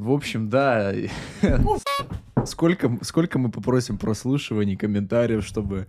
В 0.00 0.12
общем, 0.12 0.48
да. 0.48 0.94
Сколько, 2.46 2.98
сколько 3.02 3.38
мы 3.38 3.50
попросим 3.50 3.98
прослушиваний, 3.98 4.74
комментариев, 4.74 5.44
чтобы, 5.44 5.88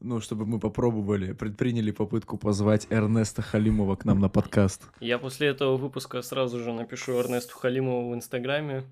ну, 0.00 0.20
чтобы 0.20 0.46
мы 0.46 0.58
попробовали, 0.58 1.32
предприняли 1.32 1.92
попытку 1.92 2.36
позвать 2.38 2.88
Эрнеста 2.90 3.40
Халимова 3.40 3.94
к 3.94 4.04
нам 4.04 4.18
на 4.18 4.28
подкаст. 4.28 4.82
Я 4.98 5.18
после 5.20 5.46
этого 5.46 5.76
выпуска 5.76 6.22
сразу 6.22 6.58
же 6.58 6.72
напишу 6.72 7.12
Эрнесту 7.20 7.56
Халимову 7.56 8.10
в 8.10 8.14
Инстаграме. 8.16 8.82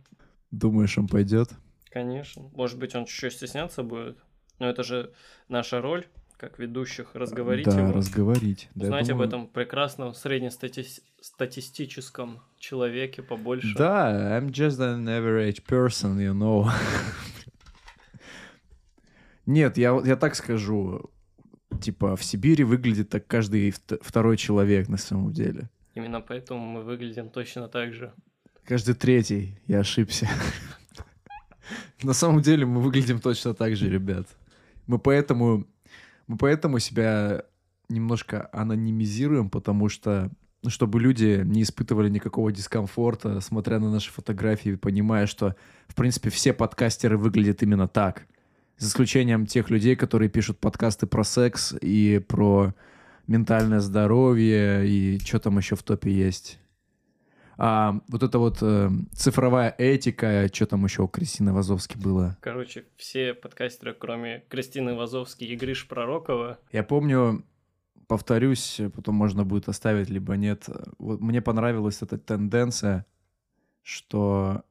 Думаешь, 0.53 0.97
он 0.97 1.09
пойдет? 1.09 1.51
Конечно. 1.91 2.45
Может 2.55 2.79
быть, 2.79 2.95
он 2.95 3.07
чуть-чуть 3.07 3.33
стесняться 3.33 3.83
будет. 3.83 4.19
Но 4.61 4.69
это 4.69 4.85
же 4.85 5.13
наша 5.49 5.81
роль, 5.81 6.07
как 6.41 6.59
ведущих, 6.59 7.15
разговорить 7.15 7.67
да, 7.67 7.79
его. 7.79 7.93
разговорить. 7.93 8.69
Да, 8.75 8.87
Узнать 8.87 9.11
об 9.11 9.19
думаю- 9.19 9.29
этом 9.29 9.47
прекрасном 9.47 10.15
среднестатистическом 10.15 12.41
человеке 12.59 13.23
побольше. 13.23 13.75
Да, 13.77 14.39
I'm 14.41 14.49
just 14.51 14.79
an 14.81 15.05
average 15.05 15.63
person, 15.69 16.17
you 16.17 16.33
know. 16.33 16.67
Нет, 19.45 19.77
я, 19.77 20.01
я 20.05 20.17
так 20.17 20.35
скажу. 20.35 21.11
Типа, 21.81 22.17
в 22.17 22.25
Сибири 22.25 22.65
выглядит 22.65 23.11
так 23.11 23.27
каждый 23.27 23.69
вт- 23.71 24.01
второй 24.03 24.37
человек 24.39 24.89
на 24.89 24.97
самом 24.97 25.33
деле. 25.33 25.69
Именно 25.95 26.21
поэтому 26.23 26.61
мы 26.61 26.83
выглядим 26.83 27.29
точно 27.29 27.69
так 27.69 27.93
же. 27.93 28.15
Каждый 28.65 28.95
третий, 28.95 29.59
я 29.67 29.81
ошибся. 29.81 30.27
На 32.03 32.15
самом 32.15 32.41
деле 32.41 32.65
мы 32.65 32.81
выглядим 32.81 33.21
точно 33.21 33.53
так 33.55 33.77
же, 33.77 33.91
ребят. 33.91 34.27
Мы 34.87 34.99
поэтому, 34.99 35.67
мы 36.31 36.37
поэтому 36.37 36.79
себя 36.79 37.43
немножко 37.89 38.49
анонимизируем, 38.53 39.51
потому 39.51 39.89
что, 39.89 40.31
ну, 40.63 40.71
чтобы 40.71 41.01
люди 41.01 41.43
не 41.45 41.65
испытывали 41.65 42.09
никакого 42.09 42.53
дискомфорта, 42.53 43.41
смотря 43.41 43.81
на 43.81 43.91
наши 43.91 44.13
фотографии, 44.13 44.77
понимая, 44.77 45.27
что, 45.27 45.57
в 45.89 45.97
принципе, 45.97 46.31
все 46.31 46.53
подкастеры 46.53 47.19
выглядят 47.19 47.65
именно 47.65 47.89
так. 47.89 48.29
За 48.79 48.87
исключением 48.87 49.45
тех 49.45 49.71
людей, 49.71 49.97
которые 49.97 50.29
пишут 50.29 50.61
подкасты 50.61 51.09
про 51.09 51.25
секс 51.25 51.75
и 51.83 52.25
про 52.29 52.77
ментальное 53.27 53.81
здоровье, 53.81 54.89
и 54.89 55.19
что 55.19 55.41
там 55.41 55.59
еще 55.59 55.75
в 55.75 55.83
топе 55.83 56.13
есть. 56.13 56.60
А 57.63 58.01
вот 58.09 58.23
эта 58.23 58.39
вот 58.39 58.63
э, 58.63 58.89
цифровая 59.13 59.75
этика, 59.77 60.49
что 60.51 60.65
там 60.65 60.83
еще 60.85 61.03
у 61.03 61.09
Кристины 61.09 61.53
Вазовски 61.53 61.99
было. 61.99 62.39
Короче, 62.41 62.87
все 62.97 63.35
подкастеры, 63.35 63.93
кроме 63.93 64.45
Кристины 64.49 64.95
Вазовски 64.95 65.45
и 65.45 65.57
Гриш 65.57 65.87
Пророкова, 65.87 66.59
Я 66.73 66.83
помню, 66.85 67.45
повторюсь, 68.07 68.81
потом 68.95 69.17
можно 69.17 69.45
будет 69.45 69.69
оставить, 69.69 70.09
либо 70.09 70.39
нет. 70.39 70.71
Вот 70.97 71.21
мне 71.21 71.43
понравилась 71.43 72.01
эта 72.01 72.17
тенденция, 72.17 73.05
что 73.83 74.63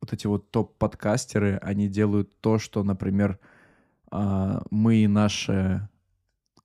вот 0.00 0.14
эти 0.14 0.26
вот 0.26 0.50
топ-подкастеры, 0.50 1.58
они 1.58 1.88
делают 1.88 2.40
то, 2.40 2.58
что, 2.58 2.82
например, 2.82 3.38
а, 4.10 4.62
мы 4.70 4.96
и 4.96 5.06
наши 5.06 5.86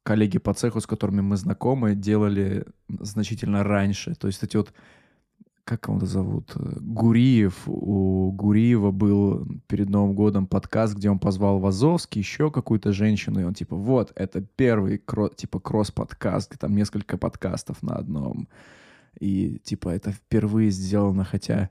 коллеги 0.04 0.38
по 0.38 0.54
цеху, 0.54 0.80
с 0.80 0.88
которыми 0.88 1.20
мы 1.20 1.36
знакомы, 1.36 1.96
делали 1.96 2.66
значительно 2.88 3.66
раньше. 3.66 4.16
То 4.16 4.28
есть 4.28 4.42
эти 4.42 4.56
вот 4.56 4.74
как 5.70 5.88
его 5.88 6.04
зовут? 6.08 6.54
Гуриев. 6.56 7.68
У 7.68 8.32
Гуриева 8.32 8.90
был 8.90 9.48
перед 9.68 9.88
Новым 9.90 10.16
годом 10.16 10.48
подкаст, 10.48 10.96
где 10.96 11.12
он 11.12 11.20
позвал 11.20 11.60
Вазовский, 11.60 12.22
еще 12.22 12.50
какую-то 12.50 12.92
женщину, 12.92 13.40
и 13.40 13.44
он 13.44 13.54
типа, 13.54 13.76
вот, 13.76 14.12
это 14.16 14.42
первый 14.42 14.98
кро- 14.98 15.34
типа 15.34 15.60
кросс-подкаст, 15.60 16.58
там 16.58 16.76
несколько 16.76 17.18
подкастов 17.18 17.84
на 17.84 17.98
одном. 17.98 18.48
И 19.20 19.60
типа 19.60 19.90
это 19.90 20.12
впервые 20.12 20.72
сделано, 20.72 21.24
хотя 21.24 21.70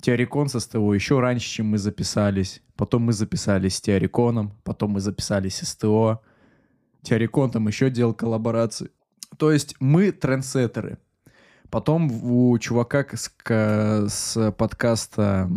Теорикон 0.00 0.48
со 0.48 0.60
СТО 0.60 0.94
еще 0.94 1.18
раньше, 1.18 1.48
чем 1.48 1.70
мы 1.70 1.78
записались. 1.78 2.62
Потом 2.76 3.02
мы 3.02 3.12
записались 3.12 3.76
с 3.76 3.80
Теориконом, 3.80 4.52
потом 4.62 4.92
мы 4.92 5.00
записались 5.00 5.56
с 5.56 5.70
СТО. 5.70 6.20
Теорикон 7.02 7.50
там 7.50 7.66
еще 7.66 7.90
делал 7.90 8.14
коллаборации. 8.14 8.90
То 9.38 9.50
есть 9.50 9.74
мы 9.80 10.12
трендсеттеры. 10.12 10.98
Потом 11.70 12.10
у 12.10 12.58
чувака 12.58 13.06
с, 13.14 13.32
с 14.08 14.52
подкаста 14.52 15.48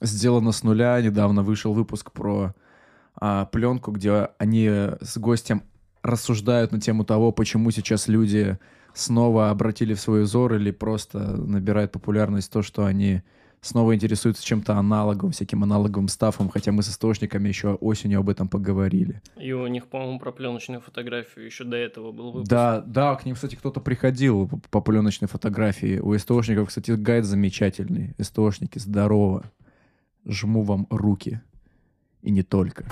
«Сделано 0.00 0.52
с 0.52 0.62
нуля» 0.62 1.00
недавно 1.00 1.42
вышел 1.42 1.72
выпуск 1.72 2.12
про 2.12 2.54
а, 3.16 3.46
пленку, 3.46 3.90
где 3.90 4.28
они 4.38 4.68
с 4.68 5.16
гостем 5.16 5.62
рассуждают 6.02 6.72
на 6.72 6.80
тему 6.80 7.04
того, 7.04 7.32
почему 7.32 7.70
сейчас 7.70 8.08
люди 8.08 8.58
снова 8.92 9.50
обратили 9.50 9.94
в 9.94 10.00
свой 10.00 10.22
взор 10.22 10.54
или 10.54 10.70
просто 10.70 11.18
набирают 11.18 11.92
популярность 11.92 12.52
то, 12.52 12.62
что 12.62 12.84
они 12.84 13.22
снова 13.60 13.94
интересуются 13.94 14.44
чем-то 14.44 14.74
аналоговым, 14.74 15.32
всяким 15.32 15.62
аналоговым 15.62 16.08
стафом, 16.08 16.48
хотя 16.48 16.72
мы 16.72 16.82
с 16.82 16.88
источниками 16.90 17.48
еще 17.48 17.74
осенью 17.74 18.20
об 18.20 18.28
этом 18.28 18.48
поговорили. 18.48 19.20
и 19.36 19.52
у 19.52 19.66
них, 19.66 19.86
по-моему, 19.86 20.18
про 20.18 20.32
пленочную 20.32 20.80
фотографию 20.80 21.44
еще 21.44 21.64
до 21.64 21.76
этого 21.76 22.12
был 22.12 22.32
выпуск. 22.32 22.50
Да, 22.50 22.80
да, 22.80 23.14
к 23.16 23.24
ним, 23.24 23.34
кстати, 23.34 23.56
кто-то 23.56 23.80
приходил 23.80 24.48
по, 24.48 24.58
по 24.70 24.80
пленочной 24.80 25.28
фотографии. 25.28 25.98
У 25.98 26.16
СТОшников, 26.16 26.68
кстати, 26.68 26.92
гайд 26.92 27.24
замечательный. 27.24 28.14
СТОшники, 28.20 28.78
здорово. 28.78 29.44
Жму 30.24 30.62
вам 30.62 30.86
руки. 30.90 31.40
И 32.22 32.30
не 32.30 32.42
только. 32.42 32.86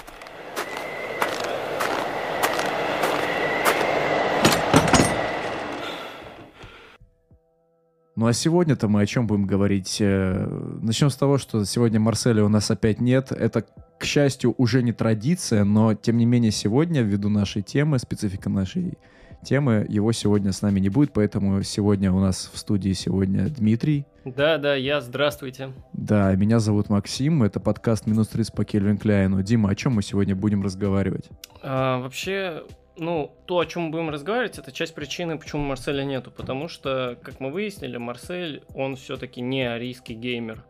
Ну 8.17 8.27
а 8.27 8.33
сегодня-то 8.33 8.89
мы 8.89 9.03
о 9.03 9.07
чем 9.07 9.27
будем 9.27 9.47
говорить? 9.47 9.99
Э, 10.01 10.49
Начнем 10.81 11.11
с 11.11 11.17
того, 11.17 11.37
что 11.37 11.63
сегодня 11.67 12.01
Марселя 12.01 12.43
у 12.45 12.49
нас 12.49 12.71
опять 12.71 12.99
нет. 12.99 13.31
Это, 13.31 13.67
к 13.99 14.05
счастью, 14.05 14.55
уже 14.57 14.83
не 14.83 14.95
традиция, 14.95 15.65
но 15.65 15.93
тем 15.93 16.17
не 16.17 16.25
менее 16.25 16.51
сегодня, 16.51 17.03
ввиду 17.03 17.29
нашей 17.29 17.61
темы, 17.61 17.99
специфика 17.99 18.49
нашей 18.49 18.97
темы, 19.45 19.85
его 19.87 20.13
сегодня 20.13 20.53
с 20.53 20.63
нами 20.63 20.81
не 20.81 20.89
будет, 20.89 21.13
поэтому 21.13 21.63
сегодня 21.63 22.11
у 22.11 22.19
нас 22.19 22.51
в 22.53 22.57
студии 22.57 22.93
сегодня 22.95 23.51
Дмитрий. 23.51 24.07
Да, 24.25 24.57
да, 24.57 24.75
я, 24.75 25.03
здравствуйте. 25.03 25.73
Да, 25.93 26.35
меня 26.37 26.59
зовут 26.59 26.89
Максим, 26.89 27.43
это 27.43 27.61
подкаст 27.61 28.07
«Минус 28.07 28.31
30» 28.33 28.57
по 28.57 28.65
Кельвин 28.65 28.97
Кляйну. 28.97 29.43
Дима, 29.43 29.69
о 29.69 29.75
чем 29.75 29.93
мы 29.93 30.03
сегодня 30.03 30.35
будем 30.35 30.63
разговаривать? 30.63 31.29
А, 31.63 32.01
вообще, 32.01 32.63
ну, 32.99 33.35
то, 33.47 33.59
о 33.59 33.67
чем 33.67 33.83
мы 33.85 33.91
будем 33.91 34.11
разговаривать, 34.11 34.59
это 34.59 34.73
часть 34.73 34.95
причины, 34.95 35.39
почему 35.39 35.63
Марселя 35.63 36.03
нету. 36.05 36.31
Потому 36.31 36.69
что, 36.69 37.19
как 37.23 37.41
мы 37.41 37.51
выяснили, 37.51 37.97
Марсель, 37.97 38.63
он 38.75 38.97
все-таки 38.97 39.41
не 39.41 39.63
арийский 39.63 40.15
геймер. 40.15 40.65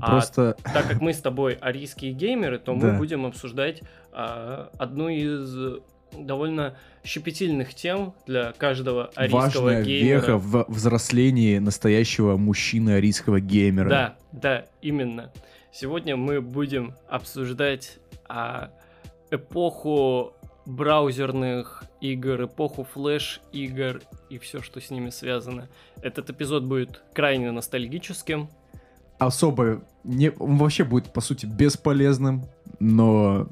А 0.00 0.12
Просто 0.12 0.56
так 0.72 0.88
как 0.88 1.00
мы 1.00 1.12
с 1.12 1.20
тобой 1.20 1.54
арийские 1.54 2.12
геймеры, 2.12 2.58
то 2.58 2.74
Да. 2.74 2.86
мы 2.86 2.98
будем 2.98 3.26
обсуждать 3.26 3.82
а, 4.12 4.70
одну 4.78 5.08
из 5.08 5.80
довольно 6.16 6.76
щепетильных 7.04 7.74
тем 7.74 8.14
для 8.26 8.52
каждого 8.52 9.10
арийского 9.14 9.40
важная 9.64 9.82
геймера. 9.84 10.14
веха 10.20 10.38
в 10.38 10.64
взрослении 10.68 11.58
настоящего 11.58 12.36
мужчины 12.36 12.90
арийского 12.96 13.40
геймера. 13.40 13.88
Да, 13.88 14.16
да, 14.32 14.64
именно. 14.80 15.30
Сегодня 15.72 16.16
мы 16.16 16.40
будем 16.40 16.94
обсуждать 17.08 17.98
а, 18.28 18.70
эпоху 19.30 20.34
браузерных 20.66 21.84
игр, 22.00 22.44
эпоху 22.44 22.84
флеш-игр 22.84 24.00
и 24.30 24.38
все, 24.38 24.62
что 24.62 24.80
с 24.80 24.90
ними 24.90 25.10
связано. 25.10 25.68
Этот 26.02 26.30
эпизод 26.30 26.64
будет 26.64 27.02
крайне 27.14 27.50
ностальгическим. 27.50 28.48
Особо 29.18 29.82
не, 30.04 30.30
он 30.30 30.56
вообще 30.56 30.84
будет, 30.84 31.12
по 31.12 31.20
сути, 31.20 31.46
бесполезным, 31.46 32.44
но 32.80 33.48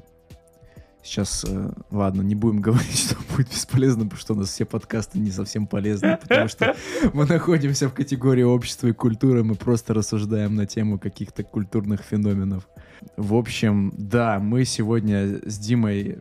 сейчас, 1.03 1.45
э, 1.47 1.71
ладно, 1.91 2.21
не 2.21 2.35
будем 2.35 2.61
говорить, 2.61 2.99
что 2.99 3.15
будет 3.35 3.49
бесполезным, 3.49 4.09
потому 4.09 4.21
что 4.21 4.33
у 4.33 4.37
нас 4.37 4.49
все 4.49 4.65
подкасты 4.65 5.19
не 5.19 5.31
совсем 5.31 5.67
полезны, 5.67 6.17
потому 6.21 6.47
что 6.47 6.75
мы 7.13 7.25
находимся 7.25 7.89
в 7.89 7.93
категории 7.93 8.43
общества 8.43 8.87
и 8.87 8.93
культуры, 8.93 9.43
мы 9.43 9.55
просто 9.55 9.93
рассуждаем 9.93 10.55
на 10.55 10.65
тему 10.65 10.99
каких-то 10.99 11.43
культурных 11.43 12.01
феноменов. 12.01 12.67
В 13.17 13.33
общем, 13.33 13.93
да, 13.97 14.39
мы 14.39 14.65
сегодня 14.65 15.39
с 15.45 15.57
Димой 15.57 16.19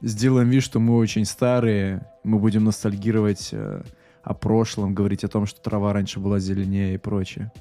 сделаем 0.00 0.50
вид, 0.50 0.62
что 0.62 0.80
мы 0.80 0.96
очень 0.96 1.24
старые, 1.24 2.06
мы 2.24 2.38
будем 2.38 2.64
ностальгировать 2.64 3.50
э, 3.52 3.82
о 4.22 4.34
прошлом, 4.34 4.94
говорить 4.94 5.24
о 5.24 5.28
том, 5.28 5.46
что 5.46 5.60
трава 5.60 5.92
раньше 5.92 6.20
была 6.20 6.38
зеленее 6.38 6.94
и 6.94 6.98
прочее. 6.98 7.52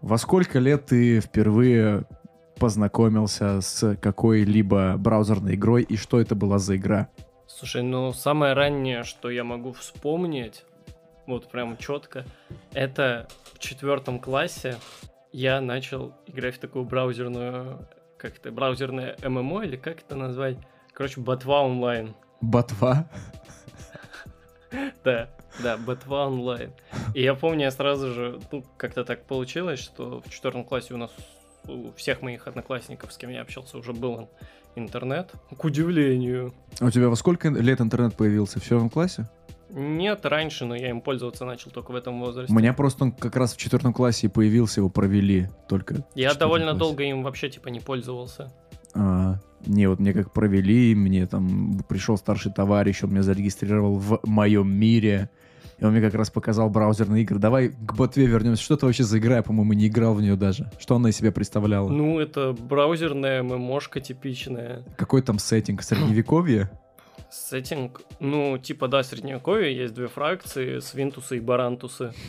Во 0.00 0.16
сколько 0.18 0.58
лет 0.58 0.86
ты 0.86 1.20
впервые 1.20 2.04
познакомился 2.58 3.60
с 3.60 3.96
какой-либо 3.96 4.96
браузерной 4.96 5.54
игрой 5.54 5.82
и 5.82 5.96
что 5.96 6.20
это 6.20 6.34
была 6.34 6.58
за 6.58 6.76
игра? 6.76 7.08
Слушай, 7.46 7.82
ну 7.82 8.12
самое 8.12 8.52
раннее, 8.52 9.02
что 9.04 9.30
я 9.30 9.42
могу 9.42 9.72
вспомнить, 9.72 10.64
вот 11.26 11.50
прям 11.50 11.76
четко, 11.76 12.24
это 12.72 13.26
в 13.54 13.58
четвертом 13.58 14.18
классе 14.20 14.76
я 15.32 15.60
начал 15.60 16.14
играть 16.26 16.56
в 16.56 16.58
такую 16.58 16.84
браузерную, 16.84 17.88
как 18.16 18.36
это, 18.36 18.52
браузерное 18.52 19.16
ММО 19.22 19.64
или 19.64 19.76
как 19.76 19.98
это 20.00 20.14
назвать? 20.14 20.56
Короче, 20.98 21.20
Ботва 21.20 21.62
онлайн. 21.62 22.14
Ботва? 22.40 23.08
Да. 25.04 25.28
Да, 25.62 25.76
Ботва 25.76 26.26
онлайн. 26.26 26.72
И 27.14 27.22
я 27.22 27.34
помню, 27.34 27.66
я 27.66 27.70
сразу 27.70 28.12
же, 28.12 28.40
ну, 28.50 28.64
как-то 28.76 29.04
так 29.04 29.24
получилось, 29.24 29.78
что 29.78 30.20
в 30.26 30.28
четвертом 30.28 30.64
классе 30.64 30.94
у 30.94 30.96
нас 30.96 31.12
у 31.68 31.92
всех 31.92 32.20
моих 32.20 32.48
одноклассников, 32.48 33.12
с 33.12 33.16
кем 33.16 33.30
я 33.30 33.42
общался, 33.42 33.78
уже 33.78 33.92
был 33.92 34.28
интернет. 34.74 35.30
К 35.56 35.64
удивлению. 35.64 36.52
А 36.80 36.86
у 36.86 36.90
тебя 36.90 37.08
во 37.08 37.14
сколько 37.14 37.48
лет 37.48 37.80
интернет 37.80 38.16
появился? 38.16 38.58
В 38.58 38.68
первом 38.68 38.90
классе? 38.90 39.28
Нет, 39.70 40.26
раньше, 40.26 40.64
но 40.64 40.74
я 40.74 40.90
им 40.90 41.00
пользоваться 41.00 41.44
начал 41.44 41.70
только 41.70 41.92
в 41.92 41.94
этом 41.94 42.18
возрасте. 42.18 42.52
У 42.52 42.56
меня 42.56 42.72
просто 42.72 43.04
он 43.04 43.12
как 43.12 43.36
раз 43.36 43.54
в 43.54 43.56
четвертом 43.56 43.92
классе 43.92 44.26
и 44.26 44.30
появился, 44.30 44.80
его 44.80 44.88
провели 44.90 45.48
только. 45.68 46.04
Я 46.16 46.34
довольно 46.34 46.72
классе. 46.72 46.78
долго 46.80 47.04
им 47.04 47.22
вообще 47.22 47.48
типа 47.50 47.68
не 47.68 47.78
пользовался. 47.78 48.52
А, 48.94 49.38
не, 49.66 49.86
вот 49.86 49.98
мне 49.98 50.12
как 50.12 50.32
провели, 50.32 50.94
мне 50.94 51.26
там 51.26 51.80
пришел 51.88 52.16
старший 52.16 52.52
товарищ, 52.52 53.02
он 53.02 53.10
меня 53.10 53.22
зарегистрировал 53.22 53.96
в 53.96 54.20
моем 54.24 54.72
мире, 54.72 55.30
и 55.78 55.84
он 55.84 55.92
мне 55.92 56.00
как 56.00 56.14
раз 56.14 56.30
показал 56.30 56.70
браузерные 56.70 57.22
игры. 57.22 57.38
Давай 57.38 57.68
к 57.68 57.94
ботве 57.94 58.26
вернемся. 58.26 58.62
Что 58.62 58.74
это 58.74 58.86
вообще 58.86 59.04
за 59.04 59.18
игра? 59.18 59.36
Я, 59.36 59.42
по-моему, 59.42 59.74
не 59.74 59.86
играл 59.86 60.14
в 60.14 60.20
нее 60.20 60.34
даже. 60.36 60.70
Что 60.78 60.96
она 60.96 61.10
из 61.10 61.16
себя 61.16 61.30
представляла? 61.30 61.88
Ну, 61.88 62.18
это 62.18 62.52
браузерная 62.52 63.42
ММОшка 63.44 64.00
типичная. 64.00 64.84
Какой 64.96 65.22
там 65.22 65.38
сеттинг? 65.38 65.82
Средневековье? 65.82 66.68
Сеттинг, 67.30 68.00
ну, 68.20 68.58
типа, 68.58 68.88
да, 68.88 69.02
средневековье, 69.02 69.76
есть 69.76 69.94
две 69.94 70.08
фракции, 70.08 70.78
свинтусы 70.80 71.36
и 71.36 71.40
барантусы. 71.40 72.12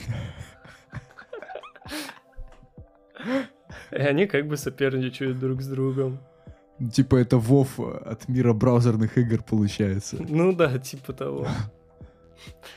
И 3.91 3.95
они 3.95 4.27
как 4.27 4.47
бы 4.47 4.57
соперничают 4.57 5.39
друг 5.39 5.61
с 5.61 5.67
другом. 5.67 6.19
Типа 6.93 7.17
это 7.17 7.37
Вов 7.37 7.79
от 7.79 8.27
мира 8.29 8.53
браузерных 8.53 9.17
игр 9.17 9.43
получается. 9.43 10.17
Ну 10.19 10.53
да, 10.53 10.77
типа 10.79 11.13
того. 11.13 11.47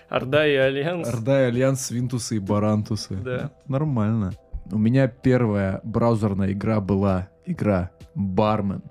Орда 0.09 0.47
и 0.47 0.55
Альянс. 0.55 1.09
Орда 1.09 1.43
и 1.43 1.45
Альянс, 1.47 1.87
Свинтусы 1.87 2.37
и 2.37 2.41
Барантусы. 2.41 3.15
Да. 3.15 3.53
Нормально. 3.69 4.33
У 4.71 4.79
меня 4.79 5.07
первая 5.07 5.81
браузерная 5.85 6.53
игра 6.53 6.81
была 6.81 7.29
игра 7.47 7.91
Бармен. 8.15 8.83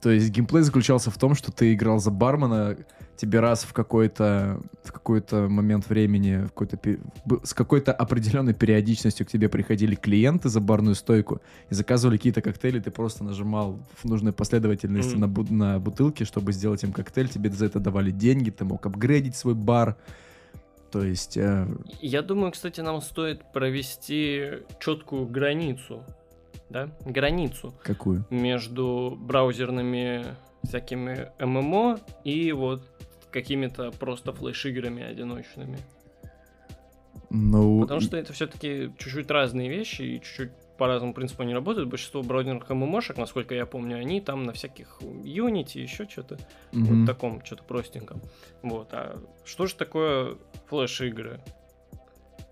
То 0.00 0.10
есть 0.10 0.30
геймплей 0.30 0.62
заключался 0.62 1.10
в 1.10 1.16
том, 1.16 1.34
что 1.34 1.50
ты 1.50 1.72
играл 1.72 1.98
за 1.98 2.10
бармена, 2.10 2.76
тебе 3.16 3.40
раз 3.40 3.64
в 3.64 3.72
какой-то 3.72 4.60
в 4.82 4.92
какой-то 4.92 5.48
момент 5.48 5.88
времени, 5.88 6.46
в 6.46 6.52
какой-то, 6.52 6.78
с 7.42 7.54
какой-то 7.54 7.92
определенной 7.92 8.54
периодичностью 8.54 9.26
к 9.26 9.30
тебе 9.30 9.48
приходили 9.48 9.94
клиенты 9.94 10.48
за 10.48 10.60
барную 10.60 10.94
стойку 10.94 11.40
и 11.70 11.74
заказывали 11.74 12.16
какие-то 12.16 12.42
коктейли, 12.42 12.80
ты 12.80 12.90
просто 12.90 13.24
нажимал 13.24 13.78
в 14.02 14.04
нужной 14.04 14.32
последовательности 14.32 15.14
mm. 15.14 15.18
на, 15.18 15.72
на 15.72 15.78
бутылки, 15.80 16.24
чтобы 16.24 16.52
сделать 16.52 16.82
им 16.84 16.92
коктейль, 16.92 17.28
тебе 17.28 17.50
за 17.50 17.66
это 17.66 17.80
давали 17.80 18.10
деньги, 18.10 18.50
ты 18.50 18.64
мог 18.64 18.84
апгрейдить 18.86 19.36
свой 19.36 19.54
бар. 19.54 19.96
То 20.90 21.02
есть... 21.02 21.36
Э... 21.36 21.66
Я 22.00 22.22
думаю, 22.22 22.52
кстати, 22.52 22.80
нам 22.80 23.00
стоит 23.00 23.52
провести 23.52 24.62
четкую 24.78 25.26
границу 25.26 26.04
да, 26.74 26.90
границу. 27.04 27.74
Какую? 27.82 28.24
Между 28.30 29.16
браузерными 29.18 30.24
всякими 30.64 31.30
ММО 31.38 32.00
и 32.24 32.52
вот 32.52 32.82
какими-то 33.30 33.90
просто 33.90 34.32
флеш-играми 34.32 35.02
одиночными. 35.02 35.78
Ну... 37.30 37.80
Потому 37.80 38.00
что 38.00 38.16
это 38.16 38.32
все-таки 38.32 38.92
чуть-чуть 38.98 39.30
разные 39.30 39.68
вещи 39.68 40.02
и 40.02 40.20
чуть-чуть 40.20 40.52
по 40.78 40.86
разному 40.86 41.14
принципу 41.14 41.42
они 41.42 41.54
работают. 41.54 41.88
Большинство 41.88 42.22
браузерных 42.22 42.68
ММОшек, 42.68 43.16
насколько 43.16 43.54
я 43.54 43.66
помню, 43.66 43.98
они 43.98 44.20
там 44.20 44.44
на 44.44 44.52
всяких 44.52 45.00
Unity, 45.00 45.80
еще 45.80 46.08
что-то, 46.08 46.36
mm-hmm. 46.72 46.84
вот 46.84 47.06
таком, 47.06 47.44
что-то 47.44 47.64
простеньком. 47.64 48.20
Вот. 48.62 48.88
А 48.92 49.16
что 49.44 49.66
же 49.66 49.74
такое 49.74 50.36
флеш-игры? 50.68 51.40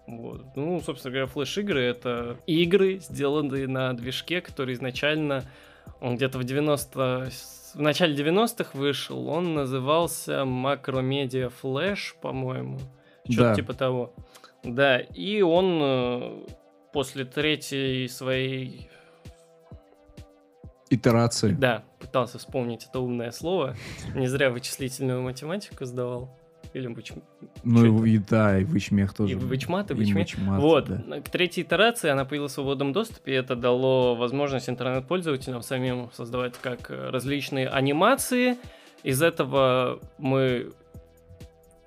Вот. 0.06 0.44
Ну, 0.56 0.80
собственно 0.80 1.12
говоря, 1.12 1.26
флеш-игры— 1.26 1.80
это 1.82 2.38
игры, 2.46 2.98
сделанные 2.98 3.68
на 3.68 3.92
движке, 3.92 4.40
который 4.40 4.74
изначально, 4.74 5.44
он 6.00 6.16
где-то 6.16 6.38
в 6.38 6.44
90 6.44 7.30
в 7.74 7.80
начале 7.80 8.14
90-х 8.14 8.78
вышел, 8.78 9.28
он 9.28 9.54
назывался 9.54 10.42
Macromedia 10.42 11.52
Flash, 11.62 12.14
по-моему. 12.20 12.78
Что-то 13.24 13.50
да. 13.50 13.54
типа 13.54 13.74
того. 13.74 14.14
Да, 14.64 14.98
и 14.98 15.42
он 15.42 15.80
э, 15.82 16.46
после 16.92 17.24
третьей 17.24 18.08
своей 18.08 18.90
итерации. 20.90 21.52
Да, 21.52 21.84
пытался 21.98 22.38
вспомнить 22.38 22.86
это 22.88 23.00
умное 23.00 23.30
слово. 23.30 23.74
Не 24.14 24.26
зря 24.26 24.50
вычислительную 24.50 25.22
математику 25.22 25.84
сдавал. 25.84 26.38
Или 26.74 26.86
выч... 26.86 27.12
Ну 27.64 28.04
и 28.04 28.18
да, 28.18 28.58
и 28.58 28.64
вычмех 28.64 29.12
тоже. 29.14 29.32
И 29.32 29.34
вычмат, 29.34 29.90
и 29.90 29.94
вычмех. 29.94 30.28
Вот, 30.38 30.86
да. 30.86 31.20
к 31.20 31.28
третьей 31.28 31.64
итерации 31.64 32.08
она 32.08 32.24
появилась 32.24 32.52
в 32.52 32.54
свободном 32.54 32.92
доступе, 32.92 33.32
и 33.32 33.34
это 33.34 33.56
дало 33.56 34.14
возможность 34.14 34.68
интернет-пользователям 34.68 35.62
самим 35.62 36.10
создавать 36.14 36.54
как 36.60 36.88
различные 36.88 37.68
анимации. 37.68 38.56
Из 39.02 39.20
этого 39.20 40.00
мы 40.18 40.72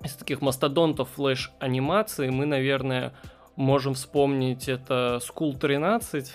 из 0.04 0.14
таких 0.14 0.40
мастодонтов 0.40 1.08
флеш-анимации 1.16 2.30
мы, 2.30 2.46
наверное, 2.46 3.12
можем 3.56 3.94
вспомнить 3.94 4.68
это 4.68 5.20
School 5.20 5.58
13, 5.58 6.32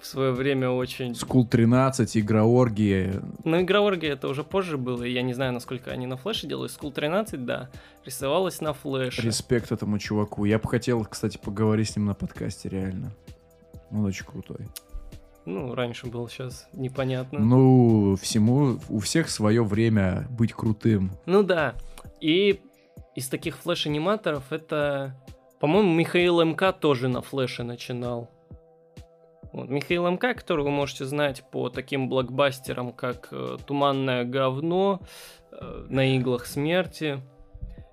в 0.00 0.06
свое 0.06 0.32
время 0.32 0.70
очень... 0.70 1.12
School 1.12 1.46
13, 1.46 2.16
Игрооргия. 2.16 3.22
Ну, 3.44 3.60
Игрооргия 3.60 4.12
это 4.12 4.28
уже 4.28 4.44
позже 4.44 4.76
было, 4.78 5.02
и 5.02 5.12
я 5.12 5.22
не 5.22 5.34
знаю, 5.34 5.52
насколько 5.52 5.90
они 5.90 6.06
на 6.06 6.16
флеше 6.16 6.46
делают. 6.46 6.72
School 6.72 6.92
13, 6.92 7.44
да, 7.44 7.70
рисовалась 8.04 8.60
на 8.60 8.72
флеше. 8.72 9.22
Респект 9.22 9.72
этому 9.72 9.98
чуваку. 9.98 10.44
Я 10.44 10.58
бы 10.58 10.68
хотел, 10.68 11.04
кстати, 11.04 11.38
поговорить 11.38 11.90
с 11.90 11.96
ним 11.96 12.06
на 12.06 12.14
подкасте, 12.14 12.68
реально. 12.68 13.12
Он 13.90 14.04
очень 14.04 14.24
крутой. 14.24 14.66
Ну, 15.44 15.74
раньше 15.74 16.06
был, 16.08 16.28
сейчас 16.28 16.66
непонятно. 16.72 17.38
Ну, 17.38 18.16
всему, 18.20 18.80
у 18.88 18.98
всех 18.98 19.30
свое 19.30 19.62
время 19.62 20.26
быть 20.30 20.52
крутым. 20.52 21.12
Ну 21.24 21.44
да. 21.44 21.74
И 22.20 22.60
из 23.14 23.28
таких 23.28 23.56
флеш-аниматоров 23.56 24.50
это, 24.50 25.16
по-моему, 25.60 25.94
Михаил 25.94 26.42
МК 26.42 26.72
тоже 26.72 27.08
на 27.08 27.22
флеше 27.22 27.62
начинал. 27.62 28.28
Михаил 29.64 30.06
МК, 30.08 30.34
которого 30.34 30.66
вы 30.66 30.70
можете 30.70 31.04
знать 31.04 31.44
по 31.50 31.68
таким 31.68 32.08
блокбастерам, 32.08 32.92
как 32.92 33.28
э, 33.30 33.56
«Туманное 33.66 34.24
говно», 34.24 35.00
э, 35.50 35.86
«На 35.88 36.16
иглах 36.16 36.46
смерти» 36.46 37.20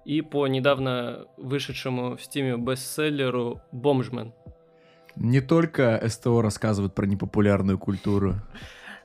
и 0.05 0.21
по 0.21 0.47
недавно 0.47 1.25
вышедшему 1.37 2.17
в 2.17 2.21
стиме 2.21 2.57
бестселлеру 2.57 3.61
«Бомжмен». 3.71 4.33
Не 5.15 5.41
только 5.41 6.01
СТО 6.07 6.41
рассказывает 6.41 6.95
про 6.95 7.05
непопулярную 7.05 7.77
культуру. 7.77 8.35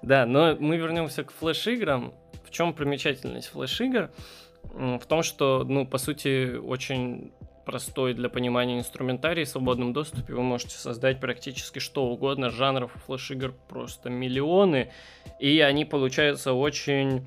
Да, 0.03 0.27
но 0.27 0.57
мы 0.59 0.77
вернемся 0.77 1.25
к 1.25 1.33
флеш-играм. 1.33 2.15
В 2.45 2.50
чем 2.50 2.73
примечательность 2.73 3.49
флеш-игр? 3.49 4.11
В 4.65 5.03
том, 5.07 5.23
что, 5.23 5.65
ну, 5.65 5.87
по 5.87 5.99
сути, 5.99 6.57
очень 6.57 7.33
простой 7.69 8.15
для 8.15 8.31
понимания 8.31 8.79
инструментарий 8.79 9.45
в 9.45 9.49
свободном 9.49 9.93
доступе. 9.93 10.33
Вы 10.33 10.43
можете 10.43 10.79
создать 10.79 11.21
практически 11.21 11.81
что 11.81 12.07
угодно. 12.07 12.49
Жанров 12.49 12.93
флеш-игр 13.05 13.53
просто 13.69 14.09
миллионы. 14.09 14.91
И 15.39 15.61
они 15.61 15.85
получаются 15.85 16.55
очень 16.55 17.27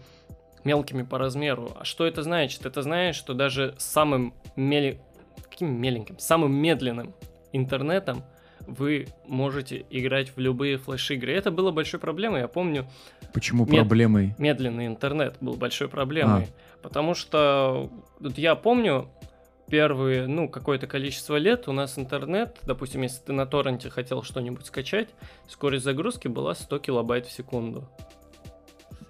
мелкими 0.64 1.04
по 1.04 1.20
размеру. 1.20 1.70
А 1.80 1.86
что 1.86 2.08
это 2.08 2.24
значит? 2.24 2.66
Это 2.66 2.82
значит, 2.82 3.16
что 3.16 3.36
даже 3.36 3.76
самым 3.78 4.34
мели... 4.56 5.00
Каким 5.48 5.80
меленьким? 5.80 6.18
Самым 6.18 6.56
медленным 6.56 7.14
интернетом 7.54 8.24
вы 8.66 9.10
можете 9.28 9.86
играть 9.92 10.36
в 10.36 10.40
любые 10.40 10.78
флеш-игры. 10.78 11.34
Это 11.34 11.52
было 11.52 11.70
большой 11.70 12.00
проблемой, 12.00 12.42
я 12.42 12.48
помню. 12.48 12.88
Почему 13.32 13.68
мед... 13.68 13.76
проблемой? 13.76 14.34
Медленный 14.40 14.88
интернет 14.88 15.38
был 15.40 15.54
большой 15.54 15.88
проблемой. 15.88 16.46
А. 16.46 16.82
Потому 16.82 17.14
что 17.14 17.92
вот 18.20 18.40
я 18.40 18.56
помню, 18.56 19.08
первые, 19.72 20.28
ну, 20.28 20.50
какое-то 20.50 20.86
количество 20.86 21.38
лет 21.38 21.70
у 21.70 21.72
нас 21.72 21.98
интернет, 21.98 22.60
допустим, 22.64 23.04
если 23.04 23.22
ты 23.24 23.34
на 23.34 23.46
торренте 23.46 23.90
хотел 23.90 24.22
что-нибудь 24.22 24.66
скачать, 24.66 25.08
скорость 25.48 25.86
загрузки 25.86 26.28
была 26.28 26.54
100 26.54 26.80
килобайт 26.80 27.26
в 27.26 27.32
секунду. 27.32 27.90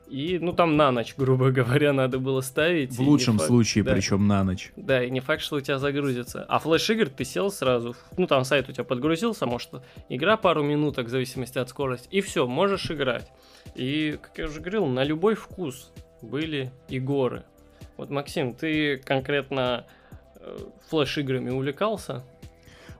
И, 0.07 0.37
ну, 0.39 0.53
там 0.53 0.77
на 0.77 0.91
ночь, 0.91 1.15
грубо 1.17 1.49
говоря, 1.49 1.93
надо 1.93 2.19
было 2.19 2.41
ставить. 2.41 2.95
В 2.95 3.01
лучшем 3.01 3.39
факт, 3.39 3.47
случае, 3.47 3.83
да, 3.83 3.93
причем 3.93 4.27
на 4.27 4.43
ночь. 4.43 4.71
Да, 4.75 5.03
и 5.03 5.09
не 5.09 5.19
факт, 5.19 5.41
что 5.41 5.55
у 5.55 5.61
тебя 5.61 5.79
загрузится. 5.79 6.45
А 6.47 6.59
флеш-игр 6.59 7.09
ты 7.09 7.25
сел 7.25 7.51
сразу, 7.51 7.95
ну, 8.15 8.27
там 8.27 8.45
сайт 8.45 8.69
у 8.69 8.71
тебя 8.71 8.83
подгрузился, 8.83 9.47
может, 9.47 9.71
игра 10.09 10.37
пару 10.37 10.61
минуток, 10.61 11.07
в 11.07 11.09
зависимости 11.09 11.57
от 11.57 11.69
скорости, 11.69 12.07
и 12.11 12.21
все, 12.21 12.45
можешь 12.45 12.91
играть. 12.91 13.31
И, 13.73 14.19
как 14.21 14.37
я 14.37 14.45
уже 14.45 14.59
говорил, 14.59 14.85
на 14.85 15.03
любой 15.03 15.33
вкус 15.33 15.91
были 16.21 16.71
и 16.87 16.99
горы. 16.99 17.45
Вот, 17.97 18.11
Максим, 18.11 18.53
ты 18.53 18.97
конкретно 18.97 19.87
флеш-играми 20.89 21.49
увлекался? 21.49 22.23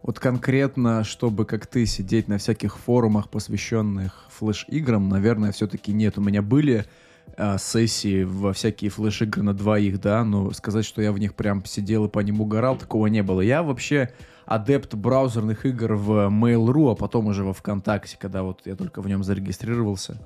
Вот 0.04 0.20
конкретно, 0.20 1.04
чтобы 1.04 1.46
как 1.46 1.68
ты 1.68 1.86
сидеть 1.86 2.28
на 2.28 2.38
всяких 2.40 2.78
форумах, 2.78 3.30
посвященных 3.30 4.26
флеш-играм, 4.30 5.08
наверное, 5.08 5.52
все-таки 5.52 5.94
нет. 5.94 6.18
У 6.18 6.22
меня 6.22 6.42
были 6.42 6.86
а, 7.38 7.58
сессии 7.60 8.24
во 8.24 8.52
всякие 8.54 8.90
флеш-игры 8.90 9.44
на 9.44 9.54
двоих, 9.54 10.02
да, 10.02 10.24
но 10.24 10.52
сказать, 10.52 10.86
что 10.86 11.02
я 11.02 11.12
в 11.12 11.20
них 11.20 11.36
прям 11.36 11.64
сидел 11.66 12.06
и 12.06 12.10
по 12.10 12.20
ним 12.20 12.42
угорал, 12.42 12.78
такого 12.78 13.08
не 13.08 13.22
было. 13.22 13.42
Я 13.42 13.62
вообще 13.62 14.12
адепт 14.46 14.96
браузерных 14.96 15.66
игр 15.66 15.94
в 15.94 16.12
Mail.ru, 16.30 16.92
а 16.92 16.96
потом 16.96 17.28
уже 17.28 17.44
во 17.44 17.54
ВКонтакте, 17.54 18.18
когда 18.20 18.42
вот 18.42 18.62
я 18.66 18.76
только 18.76 19.02
в 19.02 19.08
нем 19.08 19.24
зарегистрировался. 19.24 20.18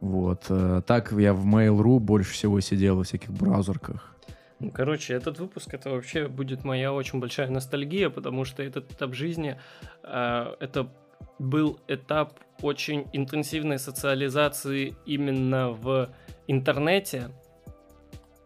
Вот. 0.00 0.44
э, 0.48 0.82
Так 0.86 1.12
я 1.12 1.34
в 1.34 1.44
Mail.ru 1.44 1.98
больше 1.98 2.32
всего 2.32 2.60
сидел 2.60 2.96
во 2.96 3.04
всяких 3.04 3.30
браузерках. 3.30 4.11
Ну, 4.62 4.70
короче, 4.70 5.14
этот 5.14 5.40
выпуск 5.40 5.74
это 5.74 5.90
вообще 5.90 6.28
будет 6.28 6.62
моя 6.62 6.92
очень 6.92 7.18
большая 7.18 7.50
ностальгия, 7.50 8.10
потому 8.10 8.44
что 8.44 8.62
этот 8.62 8.92
этап 8.92 9.12
жизни 9.12 9.58
э, 10.04 10.54
это 10.60 10.88
был 11.40 11.80
этап 11.88 12.38
очень 12.60 13.08
интенсивной 13.12 13.80
социализации 13.80 14.96
именно 15.04 15.70
в 15.70 16.10
интернете. 16.46 17.30